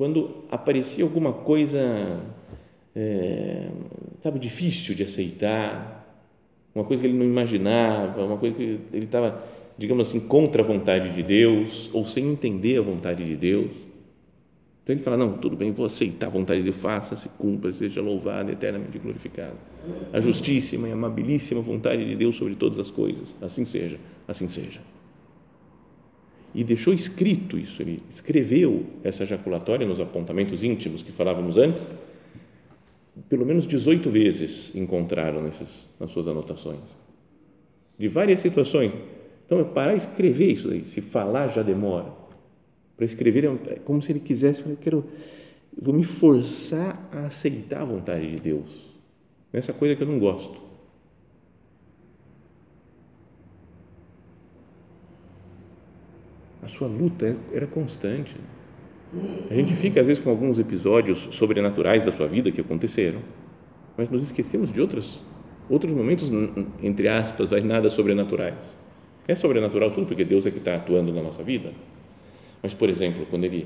quando 0.00 0.44
aparecia 0.50 1.04
alguma 1.04 1.30
coisa, 1.30 1.78
é, 2.96 3.68
sabe, 4.18 4.38
difícil 4.38 4.94
de 4.94 5.02
aceitar, 5.02 6.24
uma 6.74 6.84
coisa 6.84 7.02
que 7.02 7.06
ele 7.06 7.18
não 7.18 7.26
imaginava, 7.26 8.24
uma 8.24 8.38
coisa 8.38 8.56
que 8.56 8.80
ele 8.94 9.04
estava, 9.04 9.44
digamos 9.80 10.06
assim, 10.06 10.20
contra 10.20 10.62
a 10.62 10.64
vontade 10.64 11.12
de 11.14 11.22
Deus 11.22 11.88
ou 11.92 12.04
sem 12.04 12.28
entender 12.28 12.78
a 12.78 12.82
vontade 12.82 13.24
de 13.24 13.34
Deus. 13.34 13.72
Então 14.82 14.94
ele 14.94 15.02
fala: 15.02 15.16
Não, 15.16 15.38
tudo 15.38 15.56
bem, 15.56 15.72
vou 15.72 15.86
aceitar 15.86 16.26
a 16.26 16.30
vontade 16.30 16.60
de 16.60 16.64
Deus, 16.66 16.76
faça-se, 16.76 17.30
cumpra, 17.30 17.72
seja 17.72 18.02
louvado, 18.02 18.52
eternamente 18.52 18.98
glorificado. 18.98 19.56
A 20.12 20.20
justíssima 20.20 20.86
e 20.88 20.92
amabilíssima 20.92 21.62
vontade 21.62 22.06
de 22.06 22.14
Deus 22.14 22.36
sobre 22.36 22.54
todas 22.54 22.78
as 22.78 22.90
coisas, 22.90 23.34
assim 23.40 23.64
seja, 23.64 23.98
assim 24.28 24.48
seja 24.48 24.80
e 26.54 26.64
deixou 26.64 26.92
escrito 26.92 27.56
isso, 27.56 27.80
ele 27.80 28.02
escreveu 28.10 28.84
essa 29.04 29.22
ejaculatória 29.22 29.86
nos 29.86 30.00
apontamentos 30.00 30.64
íntimos 30.64 31.02
que 31.02 31.12
falávamos 31.12 31.56
antes, 31.56 31.88
pelo 33.28 33.46
menos 33.46 33.66
18 33.66 34.10
vezes 34.10 34.74
encontraram 34.74 35.42
nessas, 35.42 35.88
nas 35.98 36.10
suas 36.10 36.26
anotações, 36.26 36.80
de 37.98 38.08
várias 38.08 38.40
situações. 38.40 38.92
Então, 39.50 39.58
é 39.58 39.64
parar 39.64 39.94
e 39.94 39.96
escrever 39.96 40.52
isso 40.52 40.70
aí, 40.70 40.84
se 40.84 41.00
falar 41.00 41.48
já 41.48 41.60
demora. 41.60 42.06
Para 42.96 43.04
escrever 43.04 43.44
é, 43.44 43.48
é 43.72 43.78
como 43.84 44.00
se 44.00 44.12
ele 44.12 44.20
quisesse, 44.20 44.64
eu 44.64 44.76
quero, 44.76 45.04
vou 45.76 45.92
me 45.92 46.04
forçar 46.04 47.08
a 47.10 47.26
aceitar 47.26 47.82
a 47.82 47.84
vontade 47.84 48.30
de 48.30 48.38
Deus, 48.38 48.94
nessa 49.52 49.72
coisa 49.72 49.96
que 49.96 50.02
eu 50.04 50.06
não 50.06 50.20
gosto 50.20 50.70
a 56.62 56.68
sua 56.68 56.86
luta 56.86 57.36
era 57.52 57.66
constante. 57.66 58.36
A 59.50 59.54
gente 59.54 59.74
fica, 59.74 60.00
às 60.00 60.06
vezes, 60.06 60.22
com 60.22 60.30
alguns 60.30 60.58
episódios 60.58 61.28
sobrenaturais 61.32 62.02
da 62.02 62.12
sua 62.12 62.28
vida 62.28 62.52
que 62.52 62.60
aconteceram, 62.60 63.20
mas 63.96 64.08
nos 64.08 64.22
esquecemos 64.22 64.72
de 64.72 64.80
outros, 64.80 65.20
outros 65.68 65.92
momentos, 65.92 66.30
entre 66.80 67.08
aspas, 67.08 67.50
nada 67.64 67.90
sobrenaturais. 67.90 68.76
É 69.30 69.34
sobrenatural 69.36 69.92
tudo, 69.92 70.06
porque 70.06 70.24
Deus 70.24 70.44
é 70.44 70.50
que 70.50 70.58
está 70.58 70.74
atuando 70.74 71.12
na 71.12 71.22
nossa 71.22 71.40
vida. 71.40 71.72
Mas, 72.60 72.74
por 72.74 72.90
exemplo, 72.90 73.24
quando 73.30 73.44
ele 73.44 73.64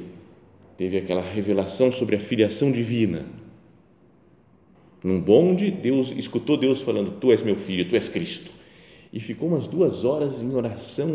teve 0.77 0.99
aquela 0.99 1.23
revelação 1.23 1.91
sobre 1.91 2.17
a 2.17 2.21
filiação 2.21 2.71
divina, 2.71 3.25
num 5.03 5.23
bonde, 5.23 5.71
Deus 5.71 6.13
escutou 6.15 6.59
Deus 6.59 6.83
falando: 6.83 7.13
Tu 7.13 7.33
és 7.33 7.41
meu 7.41 7.57
filho, 7.57 7.89
tu 7.89 7.95
és 7.95 8.11
Cristo 8.11 8.51
e 9.11 9.21
ficou 9.21 9.49
umas 9.49 9.67
duas 9.67 10.05
horas 10.05 10.43
em 10.43 10.55
oração 10.55 11.09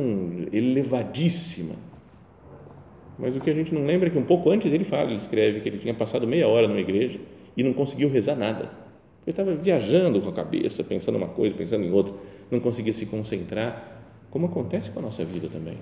elevadíssima. 0.51 1.75
Mas 3.19 3.35
o 3.35 3.39
que 3.39 3.51
a 3.51 3.53
gente 3.53 3.71
não 3.71 3.85
lembra 3.85 4.07
é 4.07 4.11
que 4.11 4.17
um 4.17 4.23
pouco 4.23 4.49
antes 4.49 4.71
ele 4.71 4.83
fala, 4.83 5.09
ele 5.09 5.19
escreve 5.19 5.59
que 5.59 5.69
ele 5.69 5.77
tinha 5.77 5.93
passado 5.93 6.25
meia 6.25 6.47
hora 6.47 6.67
numa 6.67 6.79
igreja 6.79 7.19
e 7.55 7.61
não 7.61 7.73
conseguiu 7.73 8.09
rezar 8.09 8.35
nada. 8.35 8.71
Ele 9.27 9.31
estava 9.31 9.53
viajando 9.53 10.19
com 10.21 10.29
a 10.29 10.33
cabeça, 10.33 10.83
pensando 10.83 11.17
uma 11.17 11.27
coisa, 11.27 11.53
pensando 11.53 11.83
em 11.83 11.91
outra, 11.91 12.15
não 12.49 12.59
conseguia 12.59 12.93
se 12.93 13.05
concentrar, 13.05 13.98
como 14.29 14.47
acontece 14.47 14.91
com 14.91 14.99
a 14.99 15.03
nossa 15.03 15.23
vida 15.25 15.47
também. 15.47 15.77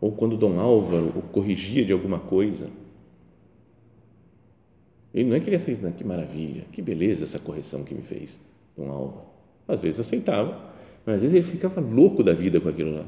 ou 0.00 0.12
quando 0.12 0.36
Dom 0.36 0.58
Álvaro 0.60 1.12
o 1.16 1.22
corrigia 1.22 1.84
de 1.84 1.92
alguma 1.92 2.18
coisa. 2.18 2.70
Ele 5.12 5.28
não 5.28 5.36
é 5.36 5.40
que 5.40 5.48
ele 5.48 5.56
aceita, 5.56 5.90
que 5.90 6.04
maravilha, 6.04 6.64
que 6.70 6.80
beleza 6.80 7.24
essa 7.24 7.38
correção 7.38 7.82
que 7.82 7.94
me 7.94 8.02
fez, 8.02 8.38
Dom 8.76 8.90
Álvaro. 8.90 9.26
Às 9.66 9.80
vezes 9.80 10.00
aceitava, 10.00 10.56
mas 11.04 11.16
às 11.16 11.22
vezes 11.22 11.34
ele 11.34 11.44
ficava 11.44 11.80
louco 11.80 12.22
da 12.22 12.32
vida 12.32 12.60
com 12.60 12.68
aquilo 12.68 12.94
lá. 12.94 13.04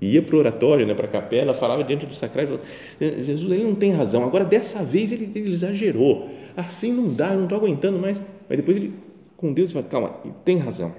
Ia 0.00 0.22
para 0.22 0.34
o 0.34 0.38
oratório, 0.38 0.86
né, 0.86 0.94
para 0.94 1.06
a 1.06 1.10
capela, 1.10 1.52
falava 1.52 1.84
diante 1.84 2.06
do 2.06 2.14
sacrário, 2.14 2.58
Jesus 2.98 3.50
ele 3.50 3.64
não 3.64 3.74
tem 3.74 3.92
razão, 3.92 4.24
agora 4.24 4.46
dessa 4.46 4.82
vez 4.82 5.12
ele, 5.12 5.30
ele 5.34 5.50
exagerou, 5.50 6.30
assim 6.56 6.90
não 6.90 7.12
dá, 7.12 7.32
eu 7.32 7.36
não 7.36 7.44
estou 7.44 7.58
aguentando 7.58 7.98
mais. 7.98 8.18
Mas 8.48 8.58
depois 8.58 8.78
ele, 8.78 8.94
com 9.40 9.52
Deus, 9.52 9.72
fala, 9.72 9.86
calma, 9.86 10.20
ele 10.24 10.34
tem 10.44 10.58
razão. 10.58 10.94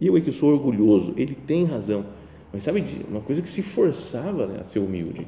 Eu 0.00 0.16
é 0.16 0.20
que 0.20 0.32
sou 0.32 0.52
orgulhoso, 0.52 1.14
ele 1.16 1.34
tem 1.34 1.64
razão 1.64 2.04
mas 2.52 2.64
sabe, 2.64 2.84
uma 3.08 3.22
coisa 3.22 3.40
que 3.40 3.48
se 3.48 3.62
forçava 3.62 4.46
né, 4.46 4.60
a 4.60 4.64
ser 4.64 4.78
humilde. 4.78 5.26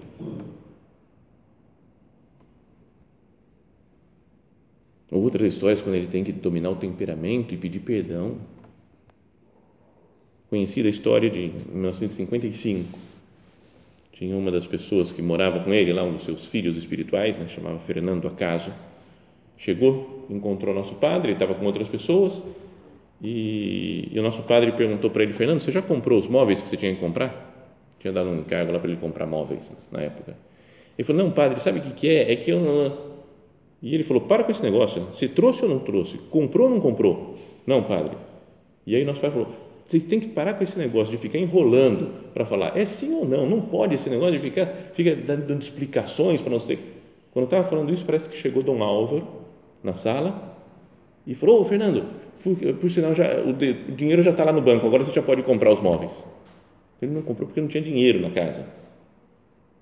Outras 5.11 5.55
histórias, 5.55 5.81
quando 5.81 5.95
ele 5.95 6.09
tem 6.09 6.23
que 6.23 6.33
dominar 6.33 6.71
o 6.71 6.77
temperamento 6.77 7.55
e 7.55 7.57
pedir 7.57 7.81
perdão. 7.81 8.37
Conhecida 10.51 10.89
a 10.89 10.91
história 10.91 11.31
de 11.31 11.53
1955. 11.73 12.99
Tinha 14.13 14.37
uma 14.37 14.51
das 14.51 14.67
pessoas 14.67 15.11
que 15.11 15.23
morava 15.23 15.61
com 15.61 15.73
ele, 15.73 15.93
lá, 15.93 16.03
um 16.03 16.15
dos 16.15 16.25
seus 16.25 16.47
filhos 16.47 16.77
espirituais, 16.77 17.39
né, 17.39 17.49
chamava 17.49 17.79
Fernando 17.79 18.29
Acaso. 18.29 18.71
Chegou, 19.57 20.27
encontrou 20.29 20.75
nosso 20.75 20.97
padre, 20.97 21.33
estava 21.33 21.55
com 21.55 21.65
outras 21.65 21.89
pessoas 21.89 22.43
e, 23.23 24.09
e 24.13 24.19
o 24.19 24.23
nosso 24.23 24.43
padre 24.43 24.73
perguntou 24.73 25.11
para 25.11 25.23
ele, 25.23 25.33
Fernando, 25.33 25.61
você 25.61 25.73
já 25.73 25.81
comprou 25.81 26.19
os 26.19 26.29
móveis 26.29 26.63
que 26.63 26.69
você 26.69 26.77
tinha 26.77 26.93
que 26.93 27.01
comprar? 27.01 27.53
Tinha 28.01 28.13
dado 28.13 28.29
um 28.29 28.41
encargo 28.41 28.73
lá 28.73 28.79
para 28.79 28.91
ele 28.91 29.01
comprar 29.01 29.27
móveis 29.27 29.73
na 29.91 30.01
época. 30.03 30.37
Ele 30.99 31.07
falou, 31.07 31.25
não, 31.25 31.31
padre, 31.31 31.61
sabe 31.61 31.79
o 31.79 31.83
que, 31.83 31.91
que 31.93 32.09
é? 32.09 32.33
É 32.33 32.37
que 32.37 32.51
eu 32.51 32.61
não... 32.61 33.15
E 33.83 33.95
ele 33.95 34.03
falou, 34.03 34.23
para 34.23 34.45
com 34.45 34.51
esse 34.51 34.63
negócio, 34.63 35.09
você 35.13 35.29
trouxe 35.29 35.65
ou 35.65 35.71
não 35.71 35.79
trouxe? 35.79 36.19
Comprou 36.31 36.69
ou 36.69 36.75
não 36.75 36.81
comprou? 36.81 37.37
Não, 37.67 37.83
padre. 37.83 38.17
E 38.87 38.95
aí 38.95 39.05
nosso 39.05 39.21
pai 39.21 39.31
falou, 39.31 39.49
vocês 39.87 40.05
têm 40.05 40.19
que 40.19 40.29
parar 40.29 40.55
com 40.55 40.65
esse 40.65 40.79
negócio 40.79 41.11
de 41.11 41.19
ficar 41.19 41.39
enrolando 41.39 42.11
para 42.33 42.45
falar, 42.45 42.77
é 42.77 42.85
sim 42.85 43.15
ou 43.15 43.27
não, 43.27 43.47
não 43.47 43.61
pode 43.61 43.95
esse 43.95 44.09
negócio 44.09 44.33
de 44.33 44.39
ficar 44.39 44.67
fica 44.93 45.15
dando 45.15 45.61
explicações 45.61 46.41
para 46.41 46.51
não 46.51 46.61
sei. 46.61 46.79
Quando 47.35 47.43
eu 47.43 47.45
estava 47.47 47.65
falando 47.65 47.93
isso, 47.93 48.05
parece 48.05 48.29
que 48.29 48.37
chegou 48.37 48.63
Dom 48.63 48.81
Álvaro 48.83 49.27
na 49.83 49.93
sala 49.93 50.57
e 51.27 51.35
falou, 51.35 51.61
ô 51.61 51.65
Fernando, 51.65 52.05
por, 52.43 52.57
por 52.77 52.89
sinal, 52.89 53.13
já, 53.13 53.41
o, 53.41 53.53
de, 53.53 53.71
o 53.89 53.93
dinheiro 53.93 54.23
já 54.23 54.31
está 54.31 54.45
lá 54.45 54.53
no 54.53 54.63
banco, 54.63 54.87
agora 54.87 55.05
você 55.05 55.13
já 55.13 55.21
pode 55.21 55.43
comprar 55.43 55.73
os 55.73 55.81
móveis. 55.81 56.25
Ele 57.03 57.11
não 57.13 57.23
comprou 57.23 57.49
porque 57.49 57.61
não 57.61 57.67
tinha 57.67 57.83
dinheiro 57.83 58.21
na 58.21 58.31
casa. 58.31 58.65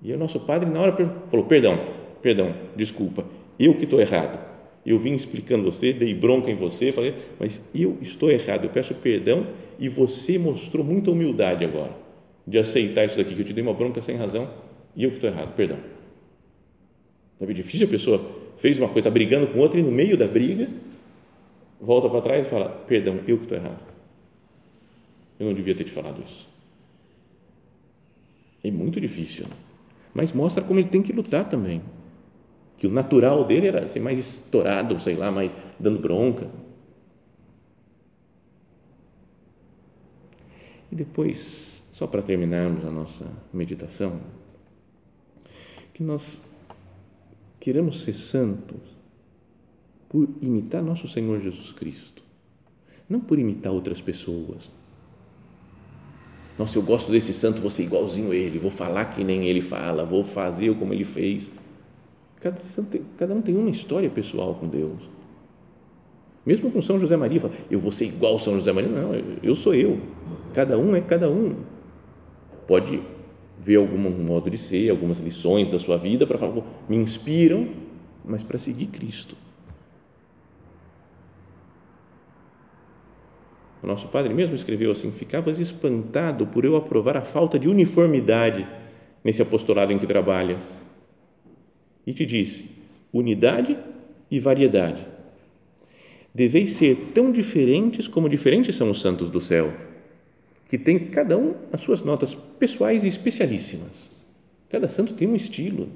E 0.01 0.11
o 0.11 0.17
nosso 0.17 0.39
padre, 0.39 0.67
na 0.67 0.81
hora, 0.81 0.93
falou: 1.29 1.45
Perdão, 1.45 1.79
perdão, 2.23 2.55
desculpa, 2.75 3.23
eu 3.59 3.75
que 3.75 3.83
estou 3.83 4.01
errado. 4.01 4.39
Eu 4.85 4.97
vim 4.97 5.13
explicando 5.13 5.63
você, 5.63 5.93
dei 5.93 6.13
bronca 6.13 6.51
em 6.51 6.57
você, 6.57 6.91
falei, 6.91 7.13
mas 7.39 7.61
eu 7.73 7.97
estou 8.01 8.29
errado, 8.29 8.65
eu 8.65 8.69
peço 8.69 8.95
perdão 8.95 9.47
e 9.79 9.87
você 9.87 10.37
mostrou 10.37 10.83
muita 10.83 11.09
humildade 11.11 11.63
agora 11.63 11.95
de 12.45 12.57
aceitar 12.57 13.05
isso 13.05 13.17
daqui, 13.17 13.33
que 13.33 13.41
eu 13.41 13.45
te 13.45 13.53
dei 13.53 13.63
uma 13.63 13.73
bronca 13.73 14.01
sem 14.01 14.17
razão 14.17 14.49
e 14.93 15.05
eu 15.05 15.09
que 15.09 15.15
estou 15.15 15.29
errado, 15.29 15.55
perdão. 15.55 15.77
Sabe, 17.39 17.53
difícil 17.53 17.87
a 17.87 17.89
pessoa 17.89 18.43
fez 18.57 18.77
uma 18.77 18.87
coisa, 18.87 18.99
está 18.99 19.09
brigando 19.09 19.47
com 19.47 19.59
outra 19.59 19.79
e 19.79 19.83
no 19.83 19.91
meio 19.91 20.17
da 20.17 20.27
briga 20.27 20.69
volta 21.79 22.09
para 22.09 22.21
trás 22.21 22.47
e 22.47 22.49
fala: 22.49 22.69
Perdão, 22.87 23.19
eu 23.27 23.37
que 23.37 23.43
estou 23.43 23.57
errado. 23.57 23.93
Eu 25.39 25.47
não 25.47 25.53
devia 25.53 25.75
ter 25.75 25.83
te 25.83 25.91
falado 25.91 26.23
isso. 26.25 26.47
É 28.63 28.71
muito 28.71 29.01
difícil, 29.01 29.45
mas 30.13 30.31
mostra 30.31 30.63
como 30.63 30.79
ele 30.79 30.87
tem 30.87 31.01
que 31.01 31.11
lutar 31.11 31.49
também. 31.49 31.81
Que 32.77 32.87
o 32.87 32.91
natural 32.91 33.45
dele 33.45 33.67
era 33.67 33.87
ser 33.87 33.99
mais 33.99 34.17
estourado, 34.17 34.99
sei 34.99 35.15
lá, 35.15 35.31
mais 35.31 35.51
dando 35.79 35.99
bronca. 35.99 36.49
E 40.91 40.95
depois, 40.95 41.85
só 41.91 42.05
para 42.07 42.21
terminarmos 42.21 42.85
a 42.85 42.91
nossa 42.91 43.25
meditação, 43.51 44.21
que 45.93 46.03
nós 46.03 46.41
queremos 47.63 48.01
ser 48.01 48.11
santos 48.11 48.81
por 50.09 50.27
imitar 50.41 50.83
nosso 50.83 51.07
Senhor 51.07 51.39
Jesus 51.39 51.71
Cristo, 51.71 52.21
não 53.07 53.21
por 53.21 53.39
imitar 53.39 53.71
outras 53.71 54.01
pessoas. 54.01 54.69
Nossa, 56.59 56.77
eu 56.77 56.81
gosto 56.81 57.09
desse 57.09 57.31
santo, 57.31 57.61
vou 57.61 57.71
ser 57.71 57.83
igualzinho 57.83 58.31
a 58.31 58.35
ele, 58.35 58.59
vou 58.59 58.69
falar 58.69 59.05
que 59.05 59.23
nem 59.23 59.47
ele 59.47 59.61
fala, 59.61 60.03
vou 60.03 60.25
fazer 60.25 60.75
como 60.75 60.93
ele 60.93 61.05
fez. 61.05 61.53
Cada, 62.41 62.59
cada 63.17 63.33
um 63.33 63.41
tem 63.41 63.55
uma 63.55 63.69
história 63.69 64.09
pessoal 64.09 64.55
com 64.55 64.67
Deus. 64.67 64.99
Mesmo 66.45 66.69
com 66.69 66.81
São 66.81 66.99
José 66.99 67.15
Maria, 67.15 67.39
fala, 67.39 67.53
eu 67.71 67.79
vou 67.79 67.93
ser 67.93 68.07
igual 68.07 68.37
São 68.39 68.55
José 68.55 68.73
Maria. 68.73 68.89
Não, 68.89 69.13
eu 69.41 69.55
sou 69.55 69.73
eu. 69.73 70.01
Cada 70.53 70.77
um 70.77 70.93
é 70.97 70.99
cada 70.99 71.29
um. 71.29 71.55
Pode 72.67 73.01
ver 73.59 73.77
algum 73.77 73.97
modo 73.97 74.49
de 74.49 74.57
ser, 74.57 74.89
algumas 74.89 75.19
lições 75.19 75.69
da 75.69 75.79
sua 75.79 75.97
vida 75.97 76.25
para 76.27 76.37
falar, 76.37 76.63
me 76.87 76.97
inspiram, 76.97 77.67
mas 78.25 78.43
para 78.43 78.57
seguir 78.57 78.87
Cristo. 78.87 79.35
O 83.81 83.87
nosso 83.87 84.07
padre 84.07 84.33
mesmo 84.33 84.55
escreveu 84.55 84.91
assim: 84.91 85.11
Ficavas 85.11 85.59
espantado 85.59 86.47
por 86.47 86.63
eu 86.63 86.75
aprovar 86.77 87.17
a 87.17 87.21
falta 87.21 87.59
de 87.59 87.67
uniformidade 87.67 88.65
nesse 89.23 89.41
apostolado 89.41 89.91
em 89.91 89.99
que 89.99 90.07
trabalhas. 90.07 90.61
E 92.07 92.13
te 92.13 92.25
disse: 92.25 92.69
unidade 93.11 93.77
e 94.31 94.39
variedade. 94.39 95.05
Deveis 96.33 96.71
ser 96.71 96.95
tão 97.13 97.31
diferentes 97.31 98.07
como 98.07 98.27
diferentes 98.27 98.75
são 98.75 98.89
os 98.89 99.01
santos 99.01 99.29
do 99.29 99.39
céu, 99.39 99.71
que 100.67 100.77
tem 100.77 100.99
cada 100.99 101.37
um 101.37 101.55
as 101.71 101.81
suas 101.81 102.01
notas 102.01 102.33
pessoais 102.33 103.03
e 103.03 103.07
especialíssimas. 103.07 104.11
Cada 104.69 104.87
santo 104.87 105.13
tem 105.13 105.27
um 105.27 105.35
estilo, 105.35 105.87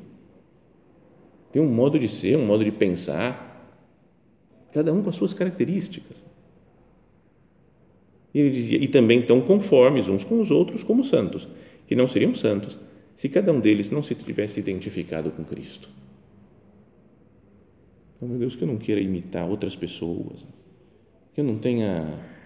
tem 1.52 1.62
um 1.62 1.70
modo 1.70 1.98
de 1.98 2.08
ser, 2.08 2.38
um 2.38 2.46
modo 2.46 2.64
de 2.64 2.72
pensar, 2.72 3.48
cada 4.72 4.94
um 4.94 5.02
com 5.02 5.10
as 5.10 5.16
suas 5.16 5.34
características. 5.34 6.24
E 8.34 8.40
ele 8.40 8.52
dizia, 8.52 8.78
e 8.78 8.88
também 8.88 9.26
tão 9.26 9.42
conformes 9.42 10.10
uns 10.10 10.24
com 10.24 10.40
os 10.40 10.52
outros 10.52 10.84
como 10.84 11.04
santos, 11.04 11.48
que 11.88 11.96
não 11.96 12.08
seriam 12.08 12.36
santos 12.36 12.78
se 13.16 13.28
cada 13.30 13.52
um 13.52 13.60
deles 13.60 13.90
não 13.90 14.04
se 14.04 14.14
tivesse 14.14 14.60
identificado 14.60 15.32
com 15.32 15.44
Cristo. 15.44 15.90
Então, 18.16 18.30
meu 18.30 18.38
Deus, 18.38 18.56
que 18.56 18.64
eu 18.64 18.68
não 18.68 18.78
queira 18.78 19.02
imitar 19.02 19.50
outras 19.50 19.76
pessoas, 19.76 20.46
que 21.34 21.42
eu 21.42 21.44
não 21.44 21.58
tenha 21.58 22.37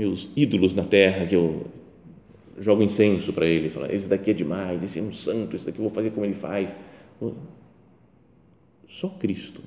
meus 0.00 0.30
ídolos 0.34 0.72
na 0.72 0.84
terra, 0.84 1.26
que 1.26 1.36
eu 1.36 1.66
jogo 2.58 2.82
incenso 2.82 3.34
para 3.34 3.44
eles, 3.44 3.70
falo, 3.74 3.84
esse 3.92 4.08
daqui 4.08 4.30
é 4.30 4.34
demais, 4.34 4.82
esse 4.82 4.98
é 4.98 5.02
um 5.02 5.12
santo, 5.12 5.54
esse 5.54 5.66
daqui 5.66 5.78
eu 5.78 5.82
vou 5.82 5.90
fazer 5.90 6.10
como 6.10 6.24
ele 6.24 6.34
faz. 6.34 6.74
Só 8.88 9.10
Cristo 9.10 9.60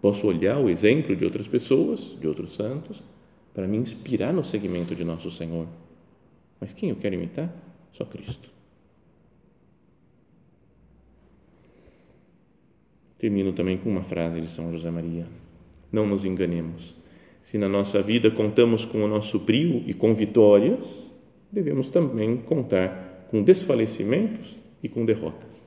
Posso 0.00 0.26
olhar 0.26 0.58
o 0.58 0.68
exemplo 0.68 1.16
de 1.16 1.24
outras 1.24 1.48
pessoas, 1.48 2.16
de 2.20 2.26
outros 2.28 2.54
santos, 2.54 3.02
para 3.54 3.66
me 3.66 3.76
inspirar 3.76 4.32
no 4.32 4.44
segmento 4.44 4.94
de 4.94 5.04
nosso 5.04 5.30
Senhor. 5.30 5.66
Mas 6.60 6.72
quem 6.72 6.90
eu 6.90 6.96
quero 6.96 7.14
imitar? 7.14 7.52
Só 7.92 8.04
Cristo. 8.04 8.50
Termino 13.18 13.52
também 13.52 13.78
com 13.78 13.88
uma 13.88 14.02
frase 14.02 14.40
de 14.40 14.48
São 14.48 14.70
José 14.70 14.90
Maria. 14.90 15.26
Não 15.90 16.06
nos 16.06 16.24
enganemos. 16.24 16.94
Se 17.42 17.58
na 17.58 17.68
nossa 17.68 18.02
vida 18.02 18.30
contamos 18.30 18.84
com 18.84 19.04
o 19.04 19.08
nosso 19.08 19.38
brio 19.38 19.82
e 19.86 19.94
com 19.94 20.12
vitórias, 20.14 21.14
devemos 21.50 21.88
também 21.88 22.36
contar 22.38 23.26
com 23.30 23.42
desfalecimentos 23.42 24.56
e 24.82 24.88
com 24.88 25.04
derrotas. 25.04 25.66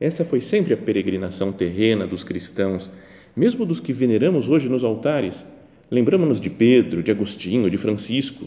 Essa 0.00 0.24
foi 0.24 0.40
sempre 0.40 0.74
a 0.74 0.76
peregrinação 0.76 1.52
terrena 1.52 2.06
dos 2.06 2.22
cristãos, 2.22 2.90
mesmo 3.34 3.66
dos 3.66 3.80
que 3.80 3.92
veneramos 3.92 4.48
hoje 4.48 4.68
nos 4.68 4.84
altares. 4.84 5.44
Lembramos-nos 5.90 6.40
de 6.40 6.50
Pedro, 6.50 7.02
de 7.02 7.10
Agostinho, 7.10 7.68
de 7.68 7.76
Francisco. 7.76 8.46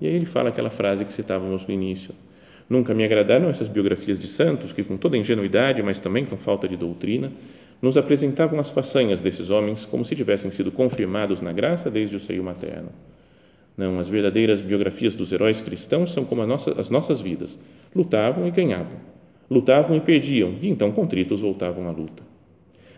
E 0.00 0.06
aí 0.06 0.14
ele 0.14 0.26
fala 0.26 0.50
aquela 0.50 0.70
frase 0.70 1.04
que 1.04 1.12
citávamos 1.12 1.66
no 1.66 1.74
início. 1.74 2.14
Nunca 2.68 2.94
me 2.94 3.04
agradaram 3.04 3.48
essas 3.48 3.68
biografias 3.68 4.18
de 4.18 4.26
santos 4.26 4.72
que, 4.72 4.82
com 4.82 4.96
toda 4.96 5.16
ingenuidade, 5.16 5.82
mas 5.82 5.98
também 5.98 6.24
com 6.24 6.36
falta 6.36 6.68
de 6.68 6.76
doutrina, 6.76 7.32
nos 7.82 7.98
apresentavam 7.98 8.58
as 8.58 8.70
façanhas 8.70 9.20
desses 9.20 9.50
homens 9.50 9.84
como 9.84 10.04
se 10.04 10.16
tivessem 10.16 10.50
sido 10.50 10.72
confirmados 10.72 11.42
na 11.42 11.52
graça 11.52 11.90
desde 11.90 12.16
o 12.16 12.20
seio 12.20 12.42
materno. 12.42 12.90
Não, 13.76 13.98
as 13.98 14.08
verdadeiras 14.08 14.60
biografias 14.60 15.14
dos 15.14 15.32
heróis 15.32 15.60
cristãos 15.60 16.12
são 16.12 16.24
como 16.24 16.46
nossa, 16.46 16.80
as 16.80 16.88
nossas 16.88 17.20
vidas. 17.20 17.58
Lutavam 17.94 18.46
e 18.46 18.50
ganhavam 18.50 19.12
lutavam 19.52 19.96
e 19.96 20.00
perdiam, 20.00 20.54
e 20.62 20.70
então 20.70 20.90
contritos 20.90 21.42
voltavam 21.42 21.86
à 21.86 21.90
luta. 21.90 22.22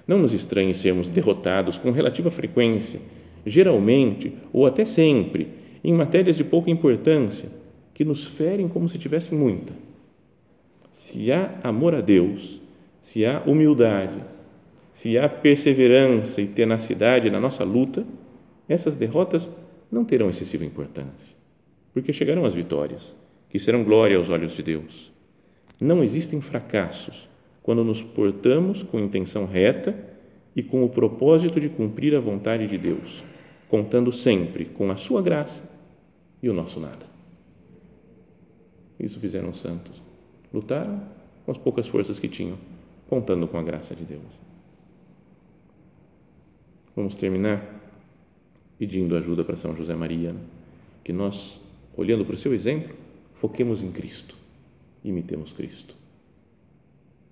Não 0.06 0.18
nos 0.18 0.32
estranhe 0.32 0.72
sermos 0.72 1.08
derrotados 1.08 1.78
com 1.78 1.90
relativa 1.90 2.30
frequência, 2.30 3.00
geralmente 3.44 4.32
ou 4.52 4.66
até 4.66 4.84
sempre, 4.84 5.48
em 5.82 5.92
matérias 5.92 6.36
de 6.36 6.44
pouca 6.44 6.70
importância, 6.70 7.48
que 7.92 8.04
nos 8.04 8.24
ferem 8.24 8.68
como 8.68 8.88
se 8.88 8.98
tivessem 8.98 9.36
muita. 9.36 9.72
Se 10.92 11.32
há 11.32 11.58
amor 11.62 11.94
a 11.94 12.00
Deus, 12.00 12.60
se 13.00 13.26
há 13.26 13.42
humildade, 13.44 14.20
se 14.94 15.18
há 15.18 15.28
perseverança 15.28 16.40
e 16.40 16.46
tenacidade 16.46 17.28
na 17.28 17.40
nossa 17.40 17.64
luta, 17.64 18.06
essas 18.68 18.94
derrotas 18.94 19.50
não 19.90 20.04
terão 20.04 20.30
excessiva 20.30 20.64
importância, 20.64 21.34
porque 21.92 22.12
chegarão 22.12 22.44
as 22.44 22.54
vitórias, 22.54 23.14
que 23.50 23.58
serão 23.58 23.82
glória 23.82 24.16
aos 24.16 24.30
olhos 24.30 24.54
de 24.54 24.62
Deus. 24.62 25.12
Não 25.80 26.02
existem 26.02 26.40
fracassos 26.40 27.28
quando 27.60 27.82
nos 27.82 28.02
portamos 28.02 28.84
com 28.84 29.00
intenção 29.00 29.46
reta 29.46 29.96
e 30.54 30.62
com 30.62 30.84
o 30.84 30.88
propósito 30.88 31.60
de 31.60 31.68
cumprir 31.68 32.14
a 32.14 32.20
vontade 32.20 32.68
de 32.68 32.78
Deus, 32.78 33.24
contando 33.68 34.12
sempre 34.12 34.64
com 34.64 34.92
a 34.92 34.96
sua 34.96 35.20
graça 35.20 35.76
e 36.40 36.48
o 36.48 36.54
nosso 36.54 36.78
nada. 36.78 37.04
Isso 39.00 39.18
fizeram 39.18 39.50
os 39.50 39.58
santos. 39.58 40.00
Lutaram 40.52 41.02
com 41.44 41.50
as 41.50 41.58
poucas 41.58 41.88
forças 41.88 42.20
que 42.20 42.28
tinham, 42.28 42.56
contando 43.08 43.48
com 43.48 43.58
a 43.58 43.62
graça 43.62 43.92
de 43.92 44.04
Deus. 44.04 44.53
Vamos 46.94 47.14
terminar 47.14 47.82
pedindo 48.78 49.16
ajuda 49.16 49.44
para 49.44 49.56
São 49.56 49.74
José 49.74 49.94
Maria, 49.94 50.32
né? 50.32 50.40
que 51.02 51.12
nós, 51.12 51.60
olhando 51.96 52.24
para 52.24 52.34
o 52.34 52.38
seu 52.38 52.54
exemplo, 52.54 52.94
foquemos 53.32 53.82
em 53.82 53.90
Cristo, 53.90 54.36
imitemos 55.04 55.52
Cristo. 55.52 55.96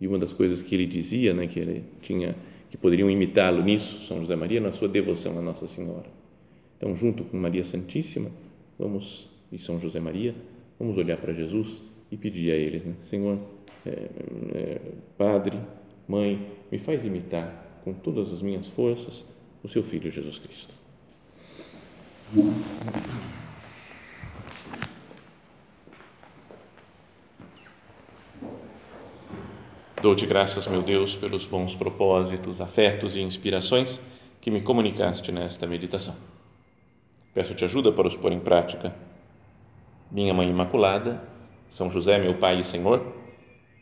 E 0.01 0.09
uma 0.09 0.19
das 0.19 0.33
coisas 0.33 0.61
que 0.61 0.75
ele 0.75 0.87
dizia, 0.87 1.33
né, 1.33 1.47
que 1.47 1.61
ele 1.61 1.85
tinha, 2.01 2.35
que 2.69 2.77
poderiam 2.77 3.09
imitá-lo 3.09 3.63
nisso, 3.63 4.05
São 4.05 4.19
José 4.19 4.35
Maria, 4.35 4.61
na 4.61 4.73
sua 4.73 4.89
devoção 4.89 5.39
a 5.39 5.43
Nossa 5.43 5.67
Senhora. 5.67 6.07
Então, 6.77 6.97
junto 6.97 7.23
com 7.23 7.37
Maria 7.37 7.63
Santíssima, 7.63 8.31
vamos 8.77 9.31
e 9.53 9.59
São 9.59 9.79
José 9.79 10.01
Maria, 10.01 10.35
vamos 10.79 10.97
olhar 10.97 11.19
para 11.19 11.33
Jesus 11.33 11.83
e 12.11 12.17
pedir 12.17 12.51
a 12.51 12.57
Ele, 12.57 12.79
né? 12.79 12.95
Senhor, 13.03 13.39
é, 13.87 14.09
é, 14.55 14.81
Padre, 15.17 15.59
Mãe, 16.09 16.49
me 16.71 16.79
faz 16.79 17.05
imitar 17.05 17.81
com 17.85 17.93
todas 17.93 18.33
as 18.33 18.43
minhas 18.43 18.67
forças 18.67 19.25
o 19.63 19.69
Seu 19.69 19.83
Filho 19.83 20.11
Jesus 20.11 20.39
Cristo. 20.39 20.75
Dou-te 30.03 30.27
graças, 30.27 30.67
meu 30.67 30.83
Deus, 30.83 31.15
pelos 31.15 31.47
bons 31.47 31.77
propósitos, 31.77 32.61
afetos 32.61 33.15
e 33.15 33.21
inspirações 33.21 34.01
que 34.41 34.51
me 34.51 34.61
comunicaste 34.61 35.31
nesta 35.31 35.65
meditação. 35.65 36.17
Peço-te 37.33 37.65
ajuda 37.65 37.93
para 37.93 38.09
os 38.09 38.17
pôr 38.17 38.33
em 38.33 38.41
prática. 38.41 38.93
Minha 40.11 40.35
Mãe 40.35 40.51
Imaculada, 40.51 41.23
São 41.71 41.89
José, 41.89 42.19
meu 42.19 42.35
Pai 42.35 42.59
e 42.59 42.65
Senhor, 42.65 43.15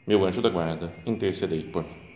meu 0.07 0.25
anjo 0.25 0.43
da 0.43 0.51
guarda, 0.51 0.93
intercedei 1.07 1.63
por 1.63 1.85
mim. 1.85 2.10